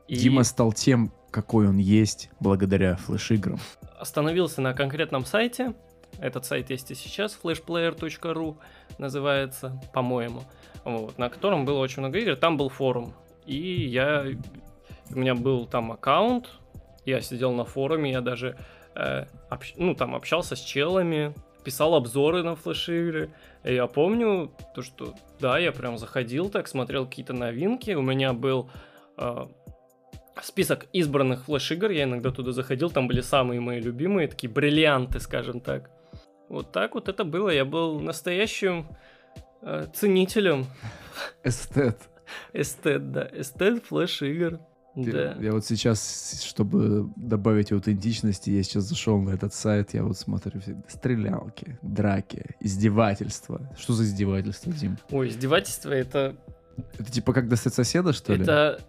И 0.09 0.17
Дима 0.17 0.43
стал 0.43 0.73
тем, 0.73 1.13
какой 1.31 1.69
он 1.69 1.77
есть, 1.77 2.31
благодаря 2.41 2.97
флеш-играм. 2.97 3.59
остановился 3.99 4.63
на 4.63 4.73
конкретном 4.73 5.27
сайте. 5.27 5.75
Этот 6.19 6.47
сайт 6.47 6.71
есть 6.71 6.91
и 6.91 6.95
сейчас, 6.95 7.39
flashplayer.ru 7.43 8.57
называется, 8.97 9.79
по-моему. 9.93 10.45
Вот, 10.85 11.19
на 11.19 11.29
котором 11.29 11.67
было 11.67 11.81
очень 11.81 12.01
много 12.01 12.19
игр. 12.19 12.37
Там 12.37 12.57
был 12.57 12.71
форум. 12.71 13.13
И 13.45 13.87
я... 13.87 14.25
У 15.11 15.19
меня 15.19 15.35
был 15.35 15.67
там 15.67 15.93
аккаунт. 15.93 16.51
Я 17.05 17.21
сидел 17.21 17.53
на 17.53 17.65
форуме, 17.65 18.11
я 18.11 18.21
даже 18.21 18.57
э, 18.95 19.27
общ- 19.51 19.75
ну, 19.77 19.95
там 19.95 20.15
общался 20.15 20.57
с 20.57 20.61
челами, 20.61 21.35
писал 21.65 21.95
обзоры 21.95 22.43
на 22.43 22.57
флеш-игры. 22.57 23.31
И 23.65 23.75
я 23.75 23.87
помню, 23.87 24.53
то, 24.75 24.83
что 24.83 25.15
да, 25.41 25.59
я 25.59 25.73
прям 25.73 25.99
заходил 25.99 26.51
так, 26.51 26.69
смотрел 26.69 27.07
какие-то 27.07 27.33
новинки. 27.33 27.93
У 27.93 28.03
меня 28.03 28.33
был 28.33 28.71
э, 29.19 29.47
список 30.43 30.87
избранных 30.93 31.45
флеш-игр, 31.45 31.91
я 31.91 32.05
иногда 32.05 32.31
туда 32.31 32.53
заходил, 32.53 32.91
там 32.91 33.09
были 33.09 33.21
самые 33.21 33.61
мои 33.61 33.81
любимые, 33.81 34.29
такие 34.29 34.53
бриллианты, 34.53 35.21
скажем 35.21 35.61
так. 35.61 35.91
Вот 36.49 36.73
так 36.73 36.95
вот 36.95 37.09
это 37.09 37.25
было, 37.25 37.51
я 37.51 37.65
был 37.65 38.01
настоящим 38.01 38.87
э, 39.63 39.87
ценителем 39.95 40.67
Эстет. 41.43 41.99
эстет, 42.53 43.13
да, 43.13 43.29
эстет 43.33 43.85
флеш-игр. 43.85 44.61
Да. 44.97 45.37
Я, 45.41 45.53
вот 45.53 45.65
сейчас, 45.67 46.43
чтобы 46.43 47.11
добавить 47.17 47.71
аутентичности, 47.71 48.49
я 48.49 48.63
сейчас 48.63 48.85
зашел 48.85 49.21
на 49.21 49.31
этот 49.31 49.53
сайт, 49.53 49.93
я 49.93 50.03
вот 50.03 50.17
смотрю 50.17 50.61
всегда 50.61 50.83
стрелялки, 50.89 51.79
драки, 51.83 52.57
издевательства. 52.61 53.71
Что 53.79 53.93
за 53.93 54.05
издевательство, 54.05 54.73
Дим? 54.73 54.97
Ой, 55.11 55.29
издевательство 55.29 55.91
это... 55.91 56.37
Это 56.99 57.13
типа 57.13 57.35
как 57.35 57.49
достать 57.49 57.75
соседа, 57.75 58.13
что 58.13 58.35
ли? 58.35 58.43
Это... 58.43 58.81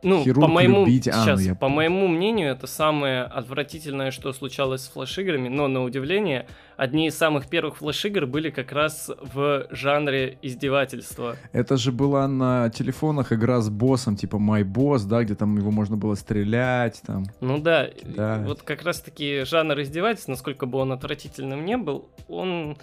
Ну, 0.00 0.22
Хирург 0.22 0.46
по 0.46 0.48
моему, 0.52 0.86
любить- 0.86 1.08
а, 1.08 1.16
ну, 1.16 1.22
сейчас, 1.24 1.40
я 1.42 1.54
по 1.56 1.68
моему 1.68 2.06
мнению, 2.06 2.52
это 2.52 2.68
самое 2.68 3.22
отвратительное, 3.24 4.12
что 4.12 4.32
случалось 4.32 4.82
с 4.82 4.88
флеш-играми, 4.88 5.48
но 5.48 5.66
на 5.66 5.82
удивление, 5.82 6.46
одни 6.76 7.08
из 7.08 7.18
самых 7.18 7.48
первых 7.48 7.78
флеш-игр 7.78 8.26
были 8.26 8.50
как 8.50 8.70
раз 8.70 9.10
в 9.34 9.66
жанре 9.72 10.38
издевательства. 10.40 11.34
Это 11.52 11.76
же 11.76 11.90
была 11.90 12.28
на 12.28 12.70
телефонах 12.70 13.32
игра 13.32 13.60
с 13.60 13.70
боссом, 13.70 14.14
типа 14.14 14.36
My 14.36 14.62
Boss, 14.62 15.04
да, 15.04 15.24
где 15.24 15.34
там 15.34 15.56
его 15.58 15.72
можно 15.72 15.96
было 15.96 16.14
стрелять, 16.14 17.02
там. 17.04 17.24
Ну 17.40 17.58
да, 17.58 17.88
Да. 18.04 18.44
вот 18.46 18.62
как 18.62 18.84
раз 18.84 19.00
таки 19.00 19.42
жанр 19.44 19.80
издевательств, 19.80 20.28
насколько 20.28 20.66
бы 20.66 20.78
он 20.78 20.92
отвратительным 20.92 21.64
не 21.64 21.76
был, 21.76 22.08
он, 22.28 22.76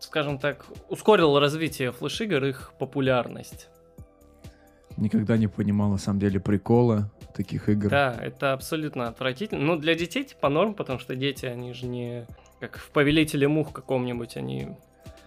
скажем 0.00 0.38
так, 0.40 0.66
ускорил 0.88 1.38
развитие 1.38 1.92
флеш-игр, 1.92 2.44
их 2.44 2.72
популярность. 2.80 3.68
Никогда 4.98 5.36
не 5.36 5.46
понимал, 5.46 5.90
на 5.90 5.98
самом 5.98 6.18
деле, 6.18 6.40
прикола 6.40 7.10
таких 7.34 7.68
игр. 7.68 7.88
Да, 7.88 8.16
это 8.20 8.52
абсолютно 8.52 9.08
отвратительно. 9.08 9.64
Ну, 9.64 9.76
для 9.76 9.94
детей 9.94 10.24
типа 10.24 10.48
норм, 10.48 10.74
потому 10.74 10.98
что 10.98 11.14
дети, 11.14 11.46
они 11.46 11.72
же 11.72 11.86
не 11.86 12.26
как 12.60 12.78
в 12.78 12.90
«Повелителе 12.90 13.46
мух» 13.46 13.72
каком-нибудь, 13.72 14.36
они, 14.36 14.70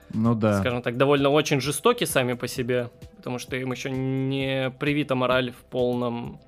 Ну 0.10 0.36
да. 0.36 0.60
скажем 0.60 0.82
так, 0.82 0.98
довольно 0.98 1.30
очень 1.30 1.62
жестоки 1.62 2.04
сами 2.04 2.34
по 2.34 2.48
себе, 2.48 2.90
потому 3.16 3.40
что 3.40 3.56
им 3.56 3.72
еще 3.72 3.90
не 3.90 4.72
привита 4.72 5.16
мораль 5.16 5.52
в 5.52 5.64
полном... 5.70 6.40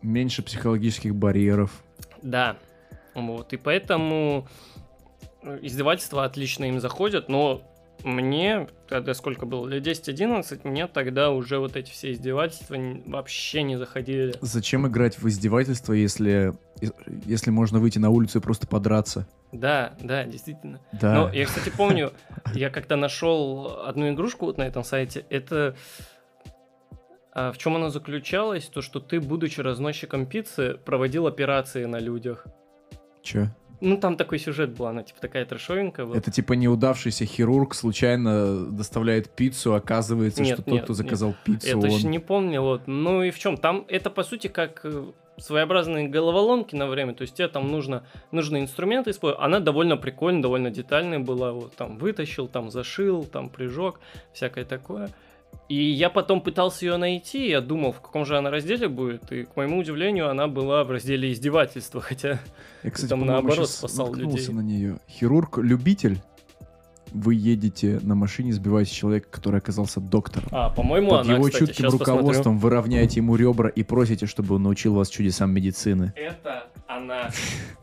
Меньше 0.00 0.42
психологических 0.42 1.14
барьеров. 1.14 1.82
Да, 2.22 2.56
вот, 3.14 3.52
и 3.52 3.56
поэтому 3.56 4.48
э, 5.42 5.58
издевательства 5.62 6.24
отлично 6.24 6.64
им 6.64 6.80
заходят, 6.80 7.28
но 7.28 7.62
мне, 8.04 8.68
тогда 8.88 9.14
сколько 9.14 9.46
было, 9.46 9.66
лет 9.66 9.86
10-11, 9.86 10.68
мне 10.68 10.86
тогда 10.86 11.30
уже 11.30 11.58
вот 11.58 11.76
эти 11.76 11.90
все 11.90 12.12
издевательства 12.12 12.76
вообще 13.06 13.62
не 13.62 13.76
заходили. 13.76 14.34
Зачем 14.40 14.86
играть 14.86 15.18
в 15.18 15.28
издевательство, 15.28 15.92
если, 15.92 16.52
если 17.24 17.50
можно 17.50 17.78
выйти 17.78 17.98
на 17.98 18.10
улицу 18.10 18.38
и 18.38 18.42
просто 18.42 18.66
подраться? 18.66 19.26
Да, 19.52 19.94
да, 20.00 20.24
действительно. 20.24 20.80
Да. 20.92 21.14
Но 21.14 21.32
я, 21.32 21.46
кстати, 21.46 21.70
помню, 21.70 22.12
я 22.54 22.70
когда 22.70 22.96
нашел 22.96 23.80
одну 23.86 24.10
игрушку 24.10 24.46
вот 24.46 24.58
на 24.58 24.62
этом 24.62 24.84
сайте, 24.84 25.24
это 25.30 25.76
а, 27.32 27.52
в 27.52 27.58
чем 27.58 27.76
она 27.76 27.90
заключалась? 27.90 28.64
То, 28.64 28.80
что 28.80 28.98
ты, 28.98 29.20
будучи 29.20 29.60
разносчиком 29.60 30.24
пиццы, 30.24 30.78
проводил 30.84 31.26
операции 31.26 31.84
на 31.84 31.98
людях. 31.98 32.46
Чё? 33.22 33.48
Ну, 33.80 33.96
там 33.96 34.16
такой 34.16 34.38
сюжет 34.38 34.70
был, 34.70 34.86
она 34.86 35.02
типа 35.02 35.20
такая 35.20 35.44
трэшовенькая 35.44 36.06
была. 36.06 36.16
Это 36.16 36.30
типа 36.30 36.54
неудавшийся 36.54 37.24
хирург 37.26 37.74
случайно 37.74 38.66
доставляет 38.66 39.30
пиццу, 39.30 39.74
оказывается, 39.74 40.42
Нет, 40.42 40.54
что 40.54 40.62
тот, 40.62 40.74
нет, 40.74 40.84
кто 40.84 40.92
нет. 40.92 40.98
заказал 40.98 41.34
пиццу, 41.44 41.68
Это 41.68 41.78
он... 41.78 41.86
еще 41.86 42.06
не 42.06 42.18
помню, 42.18 42.62
вот. 42.62 42.82
Ну 42.86 43.22
и 43.22 43.30
в 43.30 43.38
чем? 43.38 43.56
Там 43.56 43.84
это, 43.88 44.10
по 44.10 44.22
сути, 44.22 44.46
как 44.48 44.80
э, 44.84 45.04
своеобразные 45.38 46.08
головоломки 46.08 46.74
на 46.74 46.86
время, 46.86 47.14
то 47.14 47.22
есть 47.22 47.34
тебе 47.34 47.48
там 47.48 47.70
нужно, 47.70 48.04
нужны 48.30 48.60
инструменты 48.60 49.10
использовать. 49.10 49.44
Она 49.44 49.60
довольно 49.60 49.96
прикольная, 49.96 50.42
довольно 50.42 50.70
детальная 50.70 51.18
была, 51.18 51.52
вот 51.52 51.74
там 51.76 51.98
вытащил, 51.98 52.48
там 52.48 52.70
зашил, 52.70 53.24
там 53.24 53.50
прижег, 53.50 54.00
всякое 54.32 54.64
такое. 54.64 55.10
И 55.68 55.74
я 55.74 56.10
потом 56.10 56.40
пытался 56.40 56.86
ее 56.86 56.96
найти, 56.96 57.48
я 57.48 57.60
думал, 57.60 57.92
в 57.92 58.00
каком 58.00 58.24
же 58.24 58.38
она 58.38 58.50
разделе 58.50 58.88
будет, 58.88 59.32
и, 59.32 59.44
к 59.44 59.56
моему 59.56 59.78
удивлению, 59.78 60.30
она 60.30 60.46
была 60.46 60.84
в 60.84 60.90
разделе 60.90 61.32
издевательства, 61.32 62.00
хотя... 62.00 62.38
Я, 62.84 62.90
кстати, 62.90 63.10
там 63.10 63.26
наоборот 63.26 63.68
спасал 63.68 64.14
людей. 64.14 64.46
на 64.52 64.60
нее. 64.60 64.98
Хирург-любитель. 65.08 66.20
Вы 67.12 67.34
едете 67.34 68.00
на 68.02 68.14
машине, 68.14 68.52
сбиваете 68.52 68.92
человека, 68.92 69.28
который 69.30 69.58
оказался 69.58 70.00
доктором. 70.00 70.48
А, 70.50 70.70
по-моему, 70.70 71.10
Под 71.10 71.20
она, 71.20 71.34
его 71.34 71.44
кстати, 71.44 71.60
чутким 71.60 71.84
щас 71.84 71.92
посмотрю. 71.92 72.16
руководством 72.16 72.58
вы 72.58 72.70
равняете 72.70 73.20
ему 73.20 73.36
ребра 73.36 73.68
и 73.68 73.82
просите, 73.84 74.26
чтобы 74.26 74.56
он 74.56 74.64
научил 74.64 74.94
вас 74.94 75.08
чудесам 75.08 75.52
медицины. 75.52 76.12
Это 76.16 76.66
она. 76.86 77.30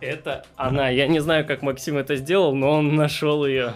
Это 0.02 0.46
она. 0.56 0.90
Я 0.90 1.08
не 1.08 1.20
знаю, 1.20 1.48
как 1.48 1.62
Максим 1.62 1.98
это 1.98 2.16
сделал, 2.18 2.54
но 2.54 2.72
он 2.72 2.96
нашел 2.96 3.46
ее. 3.46 3.74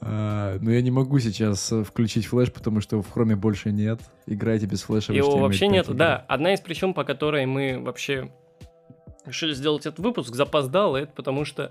А, 0.00 0.58
но 0.60 0.70
я 0.70 0.82
не 0.82 0.90
могу 0.90 1.18
сейчас 1.18 1.72
э, 1.72 1.82
включить 1.84 2.26
флеш, 2.26 2.52
потому 2.52 2.80
что 2.80 3.02
в 3.02 3.10
хроме 3.10 3.36
больше 3.36 3.72
нет. 3.72 4.00
Играйте 4.26 4.66
без 4.66 4.82
флеша. 4.82 5.12
Его 5.12 5.36
HTML5 5.36 5.40
вообще 5.40 5.68
нет. 5.68 5.84
игры. 5.86 5.96
Да, 5.96 6.24
одна 6.28 6.54
из 6.54 6.60
причин, 6.60 6.94
по 6.94 7.04
которой 7.04 7.46
мы 7.46 7.80
вообще 7.80 8.30
решили 9.26 9.52
сделать 9.54 9.86
этот 9.86 9.98
выпуск, 9.98 10.34
запоздало, 10.34 10.96
это 10.96 11.12
потому 11.12 11.44
что 11.44 11.70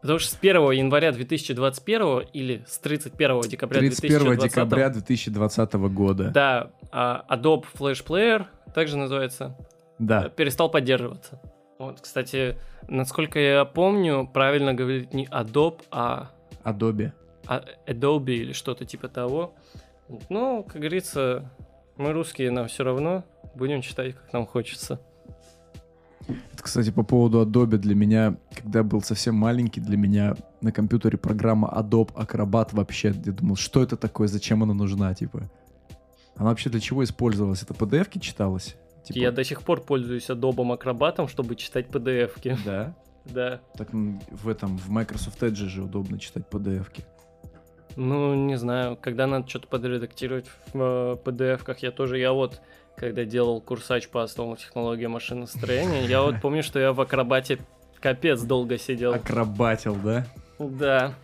Потому 0.00 0.18
что 0.18 0.30
с 0.34 0.38
1 0.38 0.70
января 0.72 1.12
2021 1.12 2.28
или 2.32 2.64
с 2.66 2.78
31 2.78 3.40
декабря 3.42 3.80
31 3.80 4.18
2020 4.18 4.50
декабря 4.52 4.90
2020 4.90 5.72
года. 5.74 6.30
да, 6.30 6.70
а, 6.90 7.24
Adobe 7.30 7.64
Flash 7.74 8.04
Player, 8.04 8.46
также 8.74 8.96
называется, 8.96 9.56
Да. 9.98 10.28
перестал 10.28 10.70
поддерживаться. 10.70 11.40
Вот, 11.78 12.00
кстати, 12.00 12.56
насколько 12.88 13.38
я 13.38 13.64
помню, 13.64 14.28
правильно 14.32 14.74
говорить 14.74 15.14
не 15.14 15.26
Adobe, 15.26 15.82
а 15.90 16.30
Adobe. 16.64 17.12
А- 17.46 17.64
Adobe 17.86 18.34
или 18.34 18.52
что-то 18.52 18.84
типа 18.84 19.08
того. 19.08 19.54
Ну, 20.28 20.62
как 20.64 20.76
говорится, 20.76 21.50
мы 21.96 22.12
русские, 22.12 22.50
нам 22.50 22.68
все 22.68 22.84
равно. 22.84 23.24
Будем 23.54 23.82
читать, 23.82 24.14
как 24.14 24.32
нам 24.32 24.46
хочется. 24.46 25.00
Это, 26.28 26.62
кстати, 26.62 26.90
по 26.90 27.02
поводу 27.04 27.44
Adobe 27.44 27.76
для 27.76 27.94
меня, 27.94 28.36
когда 28.54 28.82
был 28.82 29.00
совсем 29.00 29.36
маленький, 29.36 29.80
для 29.80 29.96
меня 29.96 30.34
на 30.60 30.72
компьютере 30.72 31.18
программа 31.18 31.68
Adobe 31.68 32.12
Acrobat 32.14 32.70
вообще, 32.72 33.14
я 33.24 33.32
думал, 33.32 33.56
что 33.56 33.82
это 33.82 33.96
такое, 33.96 34.26
зачем 34.26 34.62
она 34.62 34.74
нужна, 34.74 35.14
типа. 35.14 35.48
Она 36.36 36.50
вообще 36.50 36.68
для 36.68 36.80
чего 36.80 37.04
использовалась? 37.04 37.62
Это 37.62 37.74
PDF-ки 37.74 38.18
читалось? 38.18 38.76
Типа, 39.04 39.18
Я 39.18 39.30
до 39.30 39.44
сих 39.44 39.62
пор 39.62 39.80
пользуюсь 39.82 40.28
Adobe 40.28 40.76
Acrobat, 40.78 41.28
чтобы 41.28 41.54
читать 41.56 41.86
PDF-ки. 41.86 42.56
Да? 42.64 42.94
Да. 43.26 43.60
Так 43.76 43.88
в 43.92 44.48
этом, 44.48 44.78
в 44.78 44.88
Microsoft 44.88 45.42
Edge 45.42 45.66
же 45.66 45.82
удобно 45.82 46.16
читать 46.16 46.44
PDF-ки. 46.48 47.04
Ну, 47.96 48.34
не 48.34 48.56
знаю, 48.56 48.96
когда 49.00 49.26
надо 49.26 49.48
что-то 49.48 49.68
подредактировать 49.68 50.46
в 50.72 50.74
э, 50.74 51.16
PDF-ках, 51.24 51.78
я 51.78 51.90
тоже, 51.90 52.18
я 52.18 52.32
вот, 52.32 52.60
когда 52.94 53.24
делал 53.24 53.60
курсач 53.62 54.08
по 54.08 54.22
основам 54.22 54.56
технологии 54.56 55.06
машиностроения, 55.06 56.06
я 56.06 56.20
вот 56.22 56.36
помню, 56.42 56.62
что 56.62 56.78
я 56.78 56.92
в 56.92 57.00
Акробате 57.00 57.58
капец 58.00 58.42
долго 58.42 58.76
сидел. 58.76 59.14
Акробатил, 59.14 59.96
да? 59.96 60.26
Да. 60.58 61.14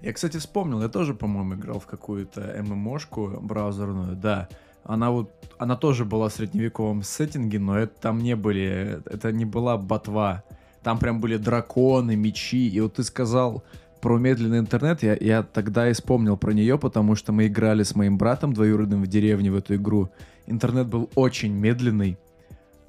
Я, 0.00 0.12
кстати, 0.12 0.36
вспомнил, 0.36 0.80
я 0.82 0.88
тоже, 0.88 1.14
по-моему, 1.14 1.54
играл 1.56 1.80
в 1.80 1.86
какую-то 1.86 2.40
ММОшку 2.62 3.40
браузерную, 3.40 4.14
да. 4.14 4.48
Она 4.84 5.10
вот, 5.10 5.30
она 5.58 5.76
тоже 5.76 6.04
была 6.04 6.28
в 6.28 6.32
средневековом 6.32 7.02
сеттинге, 7.02 7.58
но 7.58 7.76
это 7.76 8.00
там 8.00 8.20
не 8.20 8.36
были, 8.36 9.02
это 9.06 9.32
не 9.32 9.44
была 9.44 9.76
ботва. 9.76 10.44
Там 10.84 10.98
прям 10.98 11.20
были 11.20 11.36
драконы, 11.36 12.14
мечи, 12.14 12.68
и 12.68 12.80
вот 12.80 12.94
ты 12.94 13.02
сказал 13.02 13.64
про 14.00 14.18
медленный 14.18 14.58
интернет, 14.58 15.02
я, 15.02 15.16
я 15.20 15.42
тогда 15.42 15.88
и 15.88 15.92
вспомнил 15.92 16.36
про 16.36 16.52
нее, 16.52 16.78
потому 16.78 17.14
что 17.14 17.32
мы 17.32 17.46
играли 17.46 17.82
с 17.82 17.94
моим 17.94 18.18
братом 18.18 18.52
двоюродным 18.52 19.02
в 19.02 19.06
деревне 19.06 19.50
в 19.50 19.56
эту 19.56 19.74
игру. 19.76 20.10
Интернет 20.46 20.86
был 20.86 21.10
очень 21.14 21.52
медленный, 21.52 22.18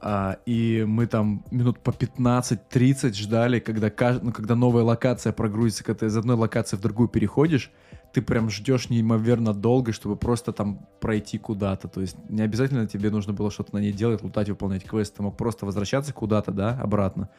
а, 0.02 0.38
и 0.46 0.86
мы 0.88 1.08
там 1.08 1.44
минут 1.52 1.80
по 1.80 1.92
15-30 1.92 3.14
ждали, 3.14 3.60
когда, 3.60 3.92
ну, 4.22 4.32
когда 4.32 4.56
новая 4.56 4.84
локация 4.84 5.34
прогрузится, 5.34 5.84
когда 5.84 6.00
ты 6.00 6.06
из 6.06 6.18
одной 6.18 6.38
локации 6.38 6.78
в 6.78 6.82
другую 6.82 7.10
переходишь, 7.10 7.72
ты 8.12 8.22
прям 8.22 8.50
ждешь 8.50 8.90
неимоверно 8.90 9.54
долго, 9.54 9.92
чтобы 9.94 10.16
просто 10.16 10.52
там 10.52 10.88
пройти 11.00 11.38
куда-то. 11.38 11.88
То 11.88 12.02
есть 12.02 12.18
не 12.30 12.42
обязательно 12.42 12.88
тебе 12.88 13.12
нужно 13.12 13.34
было 13.34 13.52
что-то 13.52 13.76
на 13.76 13.80
ней 13.80 13.92
делать, 13.92 14.24
лутать, 14.24 14.50
выполнять 14.50 14.84
квест. 14.84 15.16
Ты 15.16 15.24
мог 15.24 15.38
просто 15.38 15.66
возвращаться 15.66 16.12
куда-то, 16.14 16.52
да, 16.52 16.78
обратно. 16.82 17.30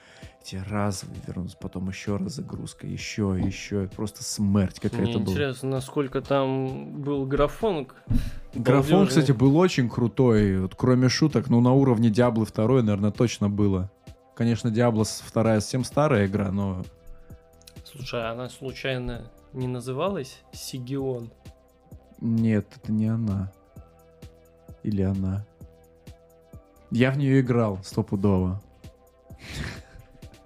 Тебе 0.43 0.63
раз 0.69 1.05
вернуться, 1.27 1.57
потом 1.61 1.89
еще 1.89 2.17
раз 2.17 2.35
загрузка, 2.35 2.87
еще, 2.87 3.37
еще. 3.43 3.89
Просто 3.97 4.23
смерть 4.23 4.79
какая-то 4.79 5.19
была. 5.19 5.33
Интересно, 5.33 5.71
насколько 5.71 6.21
там 6.21 7.03
был 7.03 7.27
графон. 7.27 7.89
Графон, 8.55 9.09
кстати, 9.09 9.33
был 9.33 9.57
очень 9.57 9.89
крутой. 9.89 10.61
Вот, 10.61 10.75
кроме 10.77 11.09
шуток, 11.09 11.51
ну 11.51 11.61
на 11.61 11.73
уровне 11.73 12.11
Диаблы 12.11 12.47
2, 12.47 12.83
наверное, 12.83 13.11
точно 13.11 13.49
было. 13.49 13.91
Конечно, 14.37 14.71
Диабло 14.71 15.05
2 15.05 15.61
совсем 15.61 15.85
старая 15.85 16.27
игра, 16.27 16.51
но... 16.53 16.85
Слушай, 17.85 18.31
она 18.31 18.49
случайно 18.49 19.31
не 19.53 19.67
называлась 19.67 20.43
Сигион? 20.53 21.33
Нет, 22.21 22.67
это 22.77 22.93
не 22.93 23.09
она. 23.09 23.53
Или 24.83 25.03
она. 25.03 25.47
Я 26.91 27.11
в 27.11 27.19
нее 27.19 27.41
играл, 27.41 27.79
стопудово. 27.83 28.61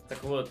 Так 0.08 0.22
вот, 0.24 0.50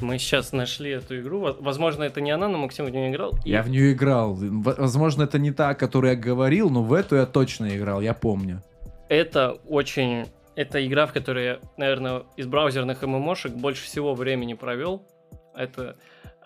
мы 0.00 0.18
сейчас 0.18 0.52
нашли 0.52 0.90
эту 0.90 1.20
игру. 1.20 1.40
Возможно, 1.60 2.04
это 2.04 2.20
не 2.20 2.30
она, 2.30 2.48
но 2.48 2.58
Максим 2.58 2.86
в 2.86 2.90
нее 2.90 3.10
играл. 3.10 3.32
Я 3.44 3.62
в 3.62 3.68
нее 3.68 3.92
играл. 3.92 4.36
Возможно, 4.38 5.22
это 5.24 5.38
не 5.38 5.52
та, 5.52 5.70
о 5.70 5.74
которой 5.74 6.12
я 6.12 6.16
говорил, 6.16 6.70
но 6.70 6.82
в 6.82 6.92
эту 6.92 7.16
я 7.16 7.26
точно 7.26 7.76
играл, 7.76 8.00
я 8.00 8.14
помню. 8.14 8.62
Это 9.08 9.52
очень... 9.68 10.26
Это 10.56 10.84
игра, 10.84 11.06
в 11.06 11.12
которой 11.12 11.44
я, 11.44 11.58
наверное, 11.76 12.24
из 12.36 12.48
браузерных 12.48 13.02
ММОшек 13.02 13.52
больше 13.52 13.84
всего 13.84 14.14
времени 14.14 14.54
провел. 14.54 15.06
Это 15.54 15.96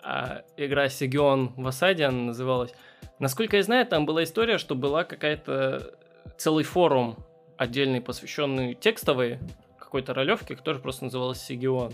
а, 0.03 0.43
игра 0.57 0.89
Сигион 0.89 1.53
в 1.55 1.65
осаде 1.67 2.05
она 2.05 2.17
называлась. 2.17 2.73
Насколько 3.19 3.57
я 3.57 3.63
знаю, 3.63 3.85
там 3.85 4.05
была 4.05 4.23
история, 4.23 4.57
что 4.57 4.75
была 4.75 5.03
какая-то 5.03 5.93
целый 6.37 6.63
форум 6.63 7.17
отдельный, 7.57 8.01
посвященный 8.01 8.73
текстовой 8.73 9.39
какой-то 9.79 10.13
ролевке, 10.13 10.55
который 10.55 10.81
просто 10.81 11.05
назывался 11.05 11.45
Сигион. 11.45 11.93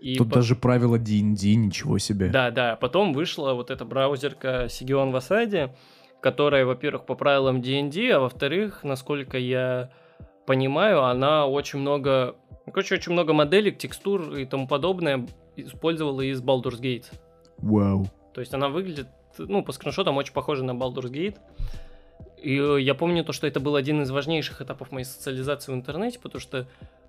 И 0.00 0.16
Тут 0.16 0.30
по... 0.30 0.34
даже 0.36 0.56
правила 0.56 0.98
D&D, 0.98 1.54
ничего 1.54 1.98
себе. 1.98 2.28
Да, 2.28 2.50
да. 2.50 2.76
Потом 2.76 3.12
вышла 3.12 3.54
вот 3.54 3.70
эта 3.70 3.84
браузерка 3.84 4.66
Сигион 4.68 5.12
в 5.12 5.16
осаде, 5.16 5.74
которая, 6.20 6.66
во-первых, 6.66 7.06
по 7.06 7.14
правилам 7.14 7.62
D&D, 7.62 8.10
а 8.10 8.18
во-вторых, 8.18 8.82
насколько 8.82 9.38
я 9.38 9.90
понимаю, 10.46 11.04
она 11.04 11.46
очень 11.46 11.78
много... 11.78 12.34
Короче, 12.66 12.96
очень 12.96 13.12
много 13.12 13.32
моделек, 13.32 13.78
текстур 13.78 14.34
и 14.34 14.44
тому 14.44 14.66
подобное 14.66 15.26
использовала 15.56 16.20
из 16.20 16.40
Baldur's 16.40 16.80
Gate. 16.80 17.06
Вау. 17.58 18.06
То 18.34 18.40
есть 18.40 18.54
она 18.54 18.68
выглядит, 18.68 19.08
ну, 19.38 19.62
по 19.62 19.72
скриншотам 19.72 20.16
очень 20.16 20.32
похожа 20.32 20.64
на 20.64 20.72
Baldur's 20.72 21.10
Gate. 21.10 21.36
И 22.42 22.56
я 22.56 22.94
помню 22.94 23.24
то, 23.24 23.32
что 23.32 23.46
это 23.46 23.60
был 23.60 23.76
один 23.76 24.02
из 24.02 24.10
важнейших 24.10 24.60
этапов 24.62 24.90
моей 24.90 25.04
социализации 25.04 25.70
в 25.70 25.74
интернете, 25.76 26.18
потому 26.18 26.40
что, 26.40 26.66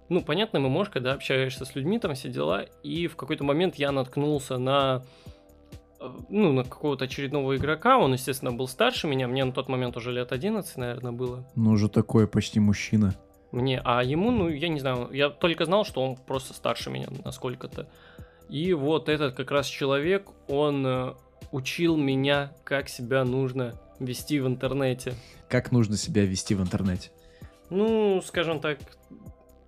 ну, 0.10 0.22
понятно, 0.22 0.60
мы 0.60 0.70
можешь, 0.70 0.94
когда 0.94 1.14
общаешься 1.14 1.66
с 1.66 1.74
людьми, 1.74 1.98
там 1.98 2.14
все 2.14 2.30
дела, 2.30 2.66
и 2.84 3.08
в 3.08 3.16
какой-то 3.16 3.44
момент 3.44 3.76
я 3.76 3.92
наткнулся 3.92 4.60
на 4.60 5.04
э, 6.00 6.08
ну, 6.30 6.54
на 6.54 6.64
какого-то 6.64 7.06
очередного 7.06 7.56
игрока, 7.56 7.98
он, 7.98 8.14
естественно, 8.14 8.52
был 8.52 8.68
старше 8.68 9.08
меня, 9.08 9.28
мне 9.28 9.44
на 9.44 9.54
тот 9.54 9.70
момент 9.70 9.98
уже 9.98 10.12
лет 10.12 10.32
11, 10.32 10.78
наверное, 10.78 11.12
было. 11.12 11.48
Ну, 11.56 11.72
уже 11.72 11.90
такой 11.90 12.28
почти 12.28 12.60
мужчина. 12.60 13.16
Мне, 13.52 13.82
а 13.84 14.04
ему, 14.04 14.30
ну, 14.30 14.50
я 14.50 14.68
не 14.68 14.80
знаю, 14.80 15.10
я 15.12 15.30
только 15.30 15.66
знал, 15.66 15.84
что 15.84 16.04
он 16.04 16.16
просто 16.16 16.54
старше 16.54 16.92
меня 16.92 17.08
насколько-то. 17.24 17.88
И 18.50 18.74
вот 18.74 19.10
этот 19.10 19.36
как 19.36 19.52
раз 19.52 19.68
человек, 19.68 20.30
он 20.48 20.86
э, 20.86 21.14
учил 21.52 21.98
меня, 21.98 22.54
как 22.64 22.90
себя 22.90 23.24
нужно 23.24 23.74
вести 24.00 24.40
в 24.40 24.48
интернете. 24.48 25.14
Как 25.50 25.72
нужно 25.72 25.98
себя 25.98 26.26
вести 26.26 26.56
в 26.56 26.62
интернете? 26.62 27.12
Ну, 27.70 28.22
скажем 28.26 28.60
так, 28.60 28.80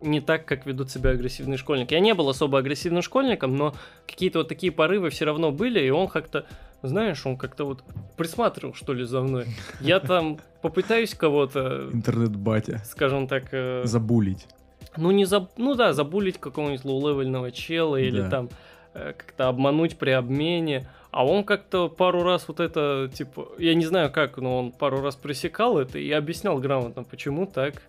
не 0.01 0.21
так, 0.21 0.45
как 0.45 0.65
ведут 0.65 0.91
себя 0.91 1.11
агрессивные 1.11 1.57
школьники. 1.57 1.93
Я 1.93 1.99
не 1.99 2.13
был 2.13 2.29
особо 2.29 2.59
агрессивным 2.59 3.01
школьником, 3.01 3.55
но 3.55 3.73
какие-то 4.07 4.39
вот 4.39 4.47
такие 4.47 4.71
порывы 4.71 5.09
все 5.09 5.25
равно 5.25 5.51
были, 5.51 5.83
и 5.83 5.89
он 5.89 6.07
как-то, 6.07 6.45
знаешь, 6.83 7.25
он 7.25 7.37
как-то 7.37 7.65
вот 7.65 7.83
присматривал, 8.17 8.73
что 8.73 8.93
ли, 8.93 9.03
за 9.05 9.21
мной. 9.21 9.45
Я 9.79 9.99
там 9.99 10.39
попытаюсь 10.61 11.13
кого-то... 11.15 11.89
Интернет-батя. 11.91 12.81
Скажем 12.85 13.27
так... 13.27 13.45
Э... 13.51 13.83
Забулить. 13.85 14.47
Ну, 14.97 15.11
не 15.11 15.25
за... 15.25 15.47
ну 15.57 15.75
да, 15.75 15.93
забулить 15.93 16.37
какого-нибудь 16.39 16.85
low-level 16.85 17.31
ного 17.31 17.51
чела 17.51 17.97
да. 17.97 18.03
или 18.03 18.29
там 18.29 18.49
э, 18.93 19.13
как-то 19.17 19.47
обмануть 19.47 19.97
при 19.97 20.11
обмене. 20.11 20.87
А 21.11 21.25
он 21.25 21.43
как-то 21.43 21.87
пару 21.87 22.23
раз 22.23 22.47
вот 22.47 22.59
это, 22.59 23.09
типа, 23.13 23.47
я 23.57 23.73
не 23.73 23.85
знаю 23.85 24.11
как, 24.11 24.37
но 24.37 24.59
он 24.59 24.71
пару 24.71 25.01
раз 25.01 25.15
пресекал 25.15 25.77
это 25.77 25.97
и 25.97 26.11
объяснял 26.11 26.57
грамотно, 26.57 27.03
почему 27.03 27.45
так 27.45 27.81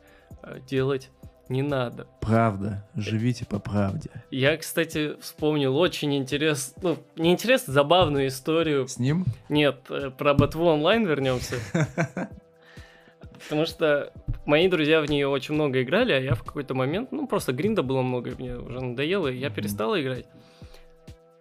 э, 0.42 0.59
делать 0.69 1.11
не 1.49 1.62
надо. 1.62 2.07
Правда, 2.21 2.85
живите 2.97 3.47
по 3.47 3.59
правде. 3.59 4.11
Я, 4.31 4.57
кстати, 4.57 5.14
вспомнил 5.21 5.77
очень 5.77 6.14
интересную, 6.14 6.99
ну, 7.16 7.23
не 7.23 7.33
интересную, 7.33 7.75
забавную 7.75 8.29
историю. 8.29 8.88
С 8.88 8.99
ним? 8.99 9.25
Нет, 9.49 9.79
э, 9.90 10.11
про 10.11 10.35
ботву 10.35 10.66
онлайн 10.66 11.07
вернемся. 11.07 11.57
Потому 13.42 13.66
что 13.66 14.12
мои 14.44 14.68
друзья 14.68 15.01
в 15.01 15.07
нее 15.07 15.29
очень 15.29 15.55
много 15.55 15.83
играли, 15.83 16.12
а 16.12 16.18
я 16.18 16.35
в 16.35 16.42
какой-то 16.42 16.75
момент, 16.75 17.12
ну, 17.12 17.27
просто 17.27 17.53
гринда 17.53 17.83
было 17.83 18.03
много, 18.03 18.33
мне 18.38 18.57
уже 18.57 18.81
надоело, 18.81 19.29
и 19.29 19.37
я 19.37 19.51
перестал 19.51 19.99
играть. 19.99 20.27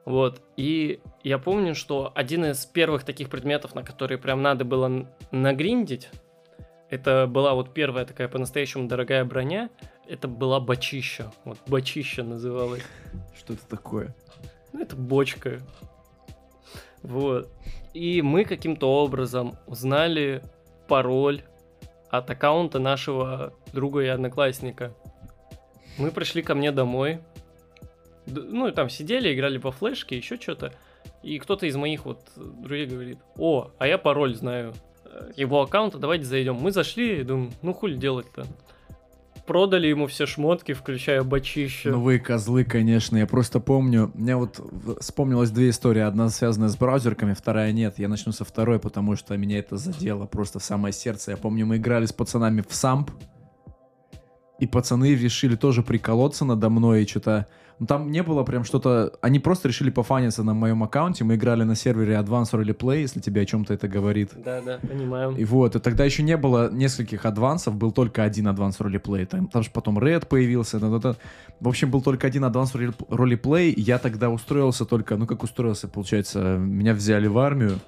Вот, 0.05 0.41
и 0.55 0.99
я 1.23 1.39
помню, 1.39 1.73
что 1.73 2.11
один 2.13 2.45
из 2.45 2.65
первых 2.65 3.03
таких 3.03 3.29
предметов, 3.29 3.73
на 3.73 3.83
которые 3.83 4.19
прям 4.19 4.41
надо 4.41 4.63
было 4.63 5.07
нагриндить, 5.31 6.09
это 6.89 7.25
была 7.25 7.55
вот 7.55 7.73
первая 7.73 8.05
такая 8.05 8.27
по-настоящему 8.27 8.87
дорогая 8.87 9.25
броня, 9.25 9.69
это 10.07 10.27
была 10.27 10.59
бочища, 10.59 11.31
вот 11.43 11.57
бочища 11.67 12.23
называлась. 12.23 12.83
Что 13.37 13.53
это 13.53 13.67
такое? 13.67 14.15
Ну, 14.71 14.81
это 14.81 14.95
бочка. 14.95 15.59
Вот. 17.01 17.51
И 17.93 18.21
мы 18.21 18.45
каким-то 18.45 18.91
образом 19.03 19.57
узнали 19.65 20.43
пароль 20.87 21.41
от 22.17 22.29
аккаунта 22.29 22.79
нашего 22.79 23.53
друга 23.73 24.01
и 24.01 24.07
одноклассника. 24.07 24.93
Мы 25.97 26.11
пришли 26.11 26.41
ко 26.41 26.55
мне 26.55 26.71
домой. 26.71 27.19
Ну, 28.25 28.67
и 28.67 28.71
там 28.71 28.89
сидели, 28.89 29.33
играли 29.33 29.57
по 29.57 29.71
флешке, 29.71 30.17
еще 30.17 30.37
что-то. 30.37 30.73
И 31.21 31.37
кто-то 31.39 31.65
из 31.65 31.75
моих 31.75 32.05
вот 32.05 32.21
друзей 32.35 32.87
говорит, 32.87 33.19
о, 33.37 33.71
а 33.77 33.87
я 33.87 33.97
пароль 33.97 34.35
знаю 34.35 34.73
э, 35.05 35.31
его 35.35 35.61
аккаунта, 35.61 35.99
давайте 35.99 36.25
зайдем. 36.25 36.55
Мы 36.55 36.71
зашли 36.71 37.21
и 37.21 37.23
ну 37.23 37.73
хули 37.73 37.95
делать-то 37.95 38.45
продали 39.45 39.87
ему 39.87 40.07
все 40.07 40.25
шмотки, 40.25 40.73
включая 40.73 41.23
бочище. 41.23 41.91
Ну 41.91 42.01
вы 42.01 42.19
козлы, 42.19 42.63
конечно. 42.63 43.17
Я 43.17 43.27
просто 43.27 43.59
помню, 43.59 44.11
меня 44.13 44.37
вот 44.37 44.59
вспомнилось 44.99 45.51
две 45.51 45.69
истории. 45.69 46.01
Одна 46.01 46.29
связанная 46.29 46.69
с 46.69 46.77
браузерками, 46.77 47.33
вторая 47.33 47.71
нет. 47.71 47.99
Я 47.99 48.07
начну 48.07 48.31
со 48.31 48.45
второй, 48.45 48.79
потому 48.79 49.15
что 49.15 49.35
меня 49.37 49.59
это 49.59 49.77
задело 49.77 50.25
просто 50.25 50.59
в 50.59 50.63
самое 50.63 50.93
сердце. 50.93 51.31
Я 51.31 51.37
помню, 51.37 51.65
мы 51.65 51.77
играли 51.77 52.05
с 52.05 52.13
пацанами 52.13 52.63
в 52.67 52.73
самп, 52.73 53.11
и 54.59 54.67
пацаны 54.67 55.15
решили 55.15 55.55
тоже 55.55 55.83
приколоться 55.83 56.45
надо 56.45 56.69
мной 56.69 57.03
и 57.03 57.07
что-то 57.07 57.47
ну, 57.79 57.87
там 57.87 58.09
не 58.09 58.23
было 58.23 58.43
прям 58.43 58.63
что-то... 58.63 59.13
Они 59.21 59.39
просто 59.39 59.67
решили 59.67 59.89
пофаниться 59.89 60.43
на 60.43 60.53
моем 60.53 60.83
аккаунте. 60.83 61.23
Мы 61.25 61.35
играли 61.35 61.63
на 61.63 61.75
сервере 61.75 62.15
Advance 62.15 62.51
Early 62.53 62.75
Play, 62.75 63.01
если 63.01 63.19
тебе 63.19 63.41
о 63.41 63.45
чем-то 63.45 63.73
это 63.73 63.87
говорит. 63.87 64.31
Да, 64.33 64.61
да, 64.61 64.79
понимаю. 64.79 65.35
И 65.35 65.43
вот, 65.43 65.75
и 65.75 65.79
тогда 65.79 66.05
еще 66.05 66.23
не 66.23 66.37
было 66.37 66.71
нескольких 66.71 67.25
адвансов, 67.25 67.75
был 67.75 67.91
только 67.91 68.23
один 68.23 68.47
Advance 68.47 68.77
Early 68.79 69.01
Play. 69.01 69.25
Там, 69.25 69.47
там 69.47 69.63
же 69.63 69.71
потом 69.73 69.99
Red 69.99 70.27
появился. 70.27 70.79
Да, 70.79 70.89
да, 70.89 70.99
да. 70.99 71.15
В 71.59 71.67
общем, 71.67 71.91
был 71.91 72.01
только 72.01 72.27
один 72.27 72.45
Advance 72.45 72.95
Early 73.09 73.41
Play. 73.41 73.73
Я 73.75 73.99
тогда 73.99 74.29
устроился 74.29 74.85
только... 74.85 75.17
Ну, 75.17 75.27
как 75.27 75.43
устроился, 75.43 75.89
получается, 75.89 76.57
меня 76.57 76.93
взяли 76.93 77.27
в 77.27 77.37
армию. 77.37 77.79